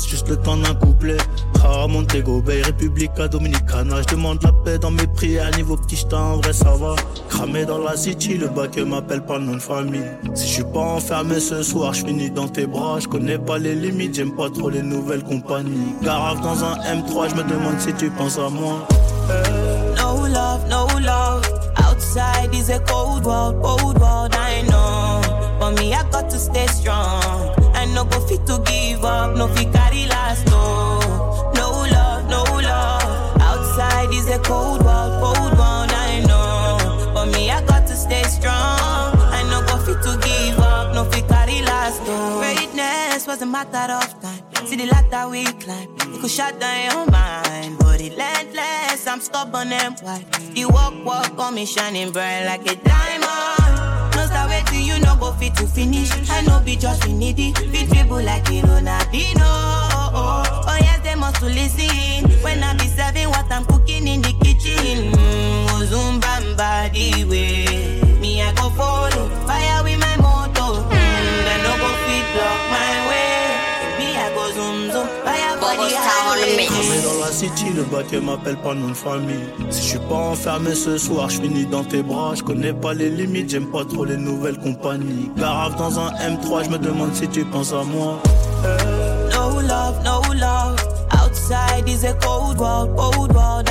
juste 0.08 0.28
le 0.28 0.36
temps 0.36 0.56
d'un 0.56 0.74
couplet. 0.74 1.16
Ah, 1.64 1.86
Montego 1.88 2.40
Bay, 2.40 2.62
Republica 2.62 3.28
Dominicana. 3.28 4.02
Je 4.02 4.14
demande 4.14 4.38
la 4.42 4.52
paix 4.52 4.78
dans 4.78 4.90
mes 4.90 5.06
prières, 5.06 5.50
niveau 5.56 5.76
petit 5.76 5.96
j't'en 5.96 6.32
en 6.32 6.36
vrai 6.36 6.52
ça 6.52 6.72
va. 6.72 6.96
Cramé 7.28 7.64
dans 7.64 7.78
la 7.78 7.96
city, 7.96 8.36
le 8.38 8.48
bac 8.48 8.76
m'appelle 8.78 9.24
pas 9.24 9.38
de 9.38 9.58
famille. 9.58 10.02
Si 10.34 10.48
je 10.48 10.52
suis 10.54 10.64
pas 10.64 10.80
enfermé 10.80 11.31
ce 11.40 11.62
soir, 11.62 11.94
je 11.94 12.04
finis 12.04 12.30
dans 12.30 12.48
tes 12.48 12.66
bras. 12.66 12.98
Je 13.00 13.08
connais 13.08 13.38
pas 13.38 13.58
les 13.58 13.74
limites, 13.74 14.14
j'aime 14.14 14.34
pas 14.34 14.50
trop 14.50 14.70
les 14.70 14.82
nouvelles 14.82 15.22
compagnies. 15.22 15.94
Garave 16.02 16.40
dans 16.40 16.64
un 16.64 16.74
M3, 16.76 17.30
je 17.30 17.34
me 17.36 17.42
demande 17.44 17.78
si 17.78 17.92
tu 17.94 18.10
penses 18.10 18.38
à 18.38 18.48
moi. 18.48 18.86
No 19.96 20.26
love, 20.26 20.68
no 20.68 20.86
love. 21.00 21.42
Outside 21.78 22.54
is 22.54 22.70
a 22.70 22.80
cold 22.80 23.24
world, 23.24 23.62
cold 23.62 23.98
world, 24.00 24.34
I 24.34 24.62
know. 24.68 25.20
But 25.60 25.80
me, 25.80 25.94
I 25.94 26.02
got 26.10 26.28
to 26.30 26.38
stay 26.38 26.66
strong. 26.66 27.54
I 27.74 27.86
no 27.94 28.04
go 28.04 28.20
fit 28.26 28.44
to 28.46 28.58
give 28.66 29.04
up, 29.04 29.36
no 29.36 29.48
fit 29.48 29.72
carry 29.72 30.06
last, 30.06 30.46
no. 30.46 30.98
No 31.54 31.68
love, 31.90 32.28
no 32.28 32.42
love. 32.42 33.40
Outside 33.40 34.12
is 34.12 34.28
a 34.28 34.38
cold 34.40 34.84
world, 34.84 35.12
cold 35.22 35.52
world, 35.58 35.90
I 35.92 36.01
last. 41.60 42.00
Greatness 42.38 43.26
was 43.26 43.42
a 43.42 43.46
matter 43.46 43.92
of 43.92 44.08
time. 44.22 44.66
See 44.66 44.76
the 44.76 44.86
ladder 44.86 45.28
we 45.28 45.44
climb, 45.44 45.88
it 46.00 46.20
could 46.20 46.30
shut 46.30 46.58
down 46.58 46.84
your 46.90 47.06
mind, 47.10 47.76
but 47.78 48.00
relentless. 48.00 49.06
I'm 49.06 49.20
stubborn 49.20 49.72
and 49.72 49.98
white. 50.00 50.24
The 50.54 50.64
walk, 50.66 50.94
walk 51.04 51.38
on 51.38 51.54
me 51.56 51.66
shining 51.66 52.10
bright 52.12 52.44
like 52.46 52.62
a 52.70 52.76
diamond. 52.76 54.14
No 54.16 54.26
start 54.26 54.48
waiting, 54.50 54.86
you 54.86 54.98
no 55.00 55.16
go 55.16 55.32
fit 55.32 55.54
to 55.56 55.66
finish. 55.66 56.10
I 56.30 56.42
know 56.42 56.60
be 56.64 56.76
just 56.76 57.04
we 57.06 57.12
need 57.12 57.38
it. 57.38 57.58
Fit 57.58 57.90
dribble 57.90 58.22
like 58.22 58.48
a 58.48 58.62
Ronaldinho. 58.62 59.50
Oh 60.14 60.78
yes, 60.80 61.00
they 61.02 61.14
must 61.14 61.42
listen 61.42 62.30
when 62.42 62.62
I 62.62 62.74
be 62.74 62.86
serving 62.86 63.28
what 63.28 63.50
I'm 63.50 63.64
cooking 63.64 64.06
in 64.06 64.22
the 64.22 64.32
kitchen. 64.44 65.12
Mm, 65.12 65.66
oh, 65.70 65.84
zoom 65.84 66.20
bam 66.20 66.56
body 66.56 67.24
way. 67.24 68.00
Me 68.20 68.40
I 68.42 68.52
go 68.54 68.70
follow 68.70 69.28
fire 69.46 69.82
with 69.82 69.98
la 77.24 77.32
city, 77.32 77.66
le 77.74 77.84
bac 77.84 78.12
m'appelle 78.12 78.56
pas 78.56 78.74
nom 78.74 78.88
de 78.88 78.94
famille. 78.94 79.46
Si 79.70 79.82
je 79.82 79.88
suis 79.90 79.98
pas 80.10 80.30
enfermé 80.32 80.74
ce 80.74 80.98
soir, 80.98 81.30
je 81.30 81.40
finis 81.40 81.66
dans 81.66 81.84
tes 81.84 82.02
bras. 82.02 82.34
Je 82.34 82.42
connais 82.42 82.72
pas 82.72 82.94
les 82.94 83.10
limites, 83.10 83.50
j'aime 83.50 83.66
pas 83.66 83.84
trop 83.84 84.04
les 84.04 84.16
nouvelles 84.16 84.58
compagnies. 84.58 85.30
Garave 85.36 85.76
dans 85.76 85.98
un 85.98 86.10
M3, 86.12 86.64
je 86.64 86.70
me 86.70 86.78
demande 86.78 87.14
si 87.14 87.28
tu 87.28 87.44
penses 87.44 87.72
à 87.72 87.84
moi. 87.84 88.18
No 89.32 89.60
love, 89.60 90.02
no 90.04 90.20
love. 90.34 90.76
Outside 91.12 91.88
is 91.88 92.04
a 92.04 92.14
cold 92.14 92.58
world, 92.58 92.96
cold 92.96 93.32
world, 93.32 93.66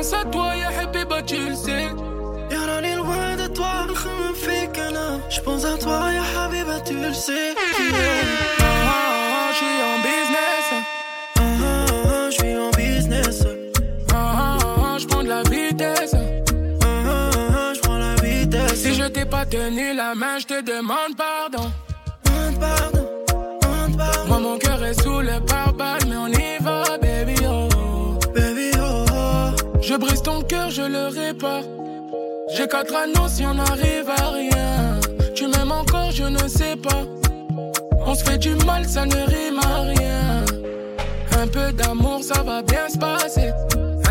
pense 0.00 0.14
à 0.14 0.24
toi, 0.24 0.56
ya 0.56 0.68
Habiba, 0.80 1.22
tu 1.22 1.36
le 1.36 1.54
sais. 1.54 1.88
Y'a 2.50 2.88
est 2.88 2.96
loin 2.96 3.36
de 3.36 3.46
toi, 3.48 3.86
Je 5.28 5.40
pense 5.40 5.64
à 5.64 5.76
toi, 5.76 6.00
ya 6.12 6.42
Habiba, 6.42 6.80
tu 6.86 6.94
le 6.94 7.12
sais. 7.12 7.54
Ah, 7.58 8.64
ah, 8.64 9.02
ah, 9.36 9.50
je 9.52 9.56
suis 9.56 9.78
en 9.90 9.96
business. 10.08 10.66
Ah, 11.36 11.42
ah, 11.42 11.86
ah, 12.14 12.30
je 12.30 12.36
suis 12.38 12.56
en 12.56 12.70
business. 12.70 13.44
Ah, 14.10 14.16
ah, 14.16 14.58
ah, 14.62 14.98
je 14.98 15.06
prends 15.06 15.22
de 15.22 15.28
la 15.28 15.42
vitesse. 15.42 16.14
Ah, 16.14 16.86
ah, 16.86 17.30
ah, 17.58 17.72
je 17.74 17.80
prends 17.80 17.98
la 17.98 18.14
vitesse. 18.14 18.82
Si 18.82 18.94
je 18.94 19.04
t'ai 19.04 19.26
pas 19.26 19.44
tenu 19.44 19.92
la 19.94 20.14
main, 20.14 20.38
je 20.38 20.46
te 20.46 20.62
demande 20.62 21.14
pardon. 21.16 21.70
Demande 22.24 22.58
pardon, 22.58 23.06
demande 23.62 23.96
pardon. 23.98 24.28
Moi, 24.28 24.38
mon 24.38 24.58
cœur 24.58 24.82
est 24.82 24.98
sous 25.02 25.20
le 25.20 25.40
pare-balles, 25.44 26.06
mais 26.08 26.16
on 26.16 26.28
y 26.28 26.49
Je 29.90 29.96
brise 29.96 30.22
ton 30.22 30.40
cœur, 30.42 30.70
je 30.70 30.82
le 30.82 31.08
répare. 31.08 31.64
J'ai 32.54 32.68
quatre 32.68 32.94
anneaux 32.94 33.26
si 33.26 33.44
on 33.44 33.58
arrive 33.58 34.08
à 34.08 34.30
rien. 34.30 35.00
Tu 35.34 35.48
m'aimes 35.48 35.72
encore, 35.72 36.12
je 36.12 36.22
ne 36.22 36.46
sais 36.46 36.76
pas. 36.76 37.02
On 38.06 38.14
se 38.14 38.22
fait 38.22 38.38
du 38.38 38.54
mal, 38.64 38.84
ça 38.84 39.04
ne 39.04 39.16
rime 39.16 39.58
à 39.58 39.80
rien. 39.80 40.44
Un 41.42 41.48
peu 41.48 41.72
d'amour, 41.72 42.22
ça 42.22 42.40
va 42.44 42.62
bien 42.62 42.88
se 42.88 42.98
passer. 42.98 43.50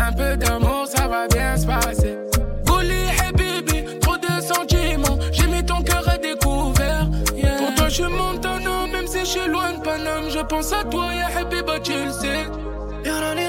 Un 0.06 0.12
peu 0.12 0.36
d'amour, 0.36 0.84
ça 0.86 1.08
va 1.08 1.26
bien 1.28 1.56
se 1.56 1.64
passer. 1.64 2.18
Gouli, 2.66 3.06
hey 3.18 3.32
baby, 3.32 3.98
trop 4.00 4.18
de 4.18 4.42
sentiments. 4.42 5.18
J'ai 5.32 5.46
mis 5.46 5.64
ton 5.64 5.80
cœur 5.80 6.06
à 6.06 6.18
découvert. 6.18 7.08
yeah. 7.34 7.56
Pour 7.56 7.74
toi, 7.74 7.88
je 7.88 7.94
suis 7.94 8.04
Montana, 8.04 8.86
même 8.92 9.06
si 9.06 9.20
je 9.20 9.24
suis 9.24 9.48
loin 9.48 9.72
de 9.72 9.80
Paname. 9.82 10.28
Je 10.28 10.40
pense 10.40 10.74
à 10.74 10.84
toi, 10.84 11.06
ya 11.14 11.40
Habiba, 11.40 11.80
tu 11.80 11.92
le 11.92 12.12
sais. 12.12 12.44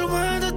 Loin 0.02 0.40
de 0.40 0.51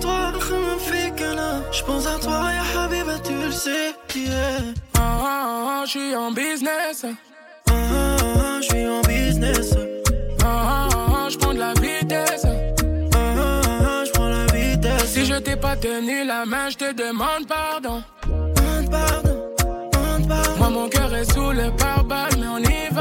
Je 1.77 1.83
pense 1.83 2.07
à 2.07 2.19
toi, 2.21 2.53
ya 2.53 2.83
Habiba, 2.83 3.19
tu 3.19 3.33
le 3.35 3.51
sais. 3.51 3.95
Yeah. 4.15 4.61
Ah, 4.97 5.01
ah, 5.01 5.81
ah, 5.81 5.83
je 5.85 5.91
suis 5.91 6.15
en 6.15 6.31
business. 6.31 7.05
Ah, 7.69 7.73
ah, 7.73 8.17
ah, 8.23 8.61
je 8.61 8.69
suis 8.69 8.87
en 8.87 9.01
business. 9.03 9.75
Ah, 10.45 11.27
je 11.29 11.37
prends 11.37 11.53
de 11.53 11.59
la 11.59 11.75
vitesse. 11.75 12.47
Ah, 12.47 14.05
la 14.29 14.47
vitesse. 14.53 15.13
Si 15.13 15.27
je 15.27 15.35
t'ai 15.35 15.57
pas 15.57 15.75
tenu 15.75 16.25
la 16.25 16.47
main, 16.47 16.69
je 16.71 16.77
te 16.77 16.93
demande 16.93 17.49
pardon. 17.49 18.05
Demande 18.25 18.91
pardon, 18.91 19.37
demande 19.93 20.29
pardon. 20.29 20.57
Moi, 20.59 20.71
mon 20.71 20.89
cœur 20.89 21.13
est 21.13 21.33
sous 21.33 21.51
le 21.51 21.73
pare-balles, 21.77 22.37
mais 22.39 22.47
on 22.47 22.59
y 22.59 22.89
va, 22.93 22.94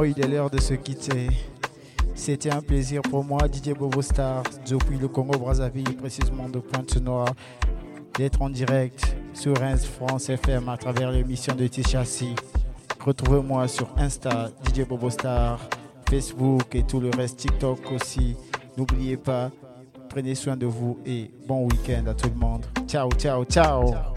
Malheureusement, 0.00 0.04
il 0.04 0.24
est 0.24 0.28
l'heure 0.28 0.50
de 0.50 0.60
se 0.60 0.74
quitter. 0.74 1.28
C'était 2.14 2.50
un 2.50 2.60
plaisir 2.60 3.02
pour 3.02 3.24
moi, 3.24 3.48
Didier 3.48 3.74
Bobo 3.74 4.00
Star, 4.02 4.42
depuis 4.68 4.98
le 4.98 5.08
Congo 5.08 5.38
Brazzaville, 5.38 5.96
précisément 5.96 6.48
de 6.48 6.58
Pointe-Noire, 6.58 7.34
d'être 8.16 8.40
en 8.40 8.50
direct 8.50 9.14
sur 9.34 9.54
France 9.56 10.30
FM 10.30 10.68
à 10.68 10.76
travers 10.76 11.10
l'émission 11.10 11.54
de 11.54 11.66
Tichassi. 11.66 12.34
Retrouvez-moi 13.04 13.68
sur 13.68 13.88
Insta, 13.96 14.50
Didier 14.64 14.84
Bobo 14.84 15.10
Star, 15.10 15.60
Facebook 16.08 16.74
et 16.74 16.82
tout 16.82 17.00
le 17.00 17.10
reste, 17.10 17.38
TikTok 17.38 17.92
aussi. 17.92 18.36
N'oubliez 18.76 19.16
pas, 19.16 19.50
prenez 20.08 20.34
soin 20.34 20.56
de 20.56 20.66
vous 20.66 20.98
et 21.04 21.30
bon 21.46 21.66
week-end 21.66 22.06
à 22.06 22.14
tout 22.14 22.28
le 22.28 22.40
monde. 22.40 22.64
Ciao, 22.86 23.10
ciao, 23.12 23.44
ciao. 23.44 24.09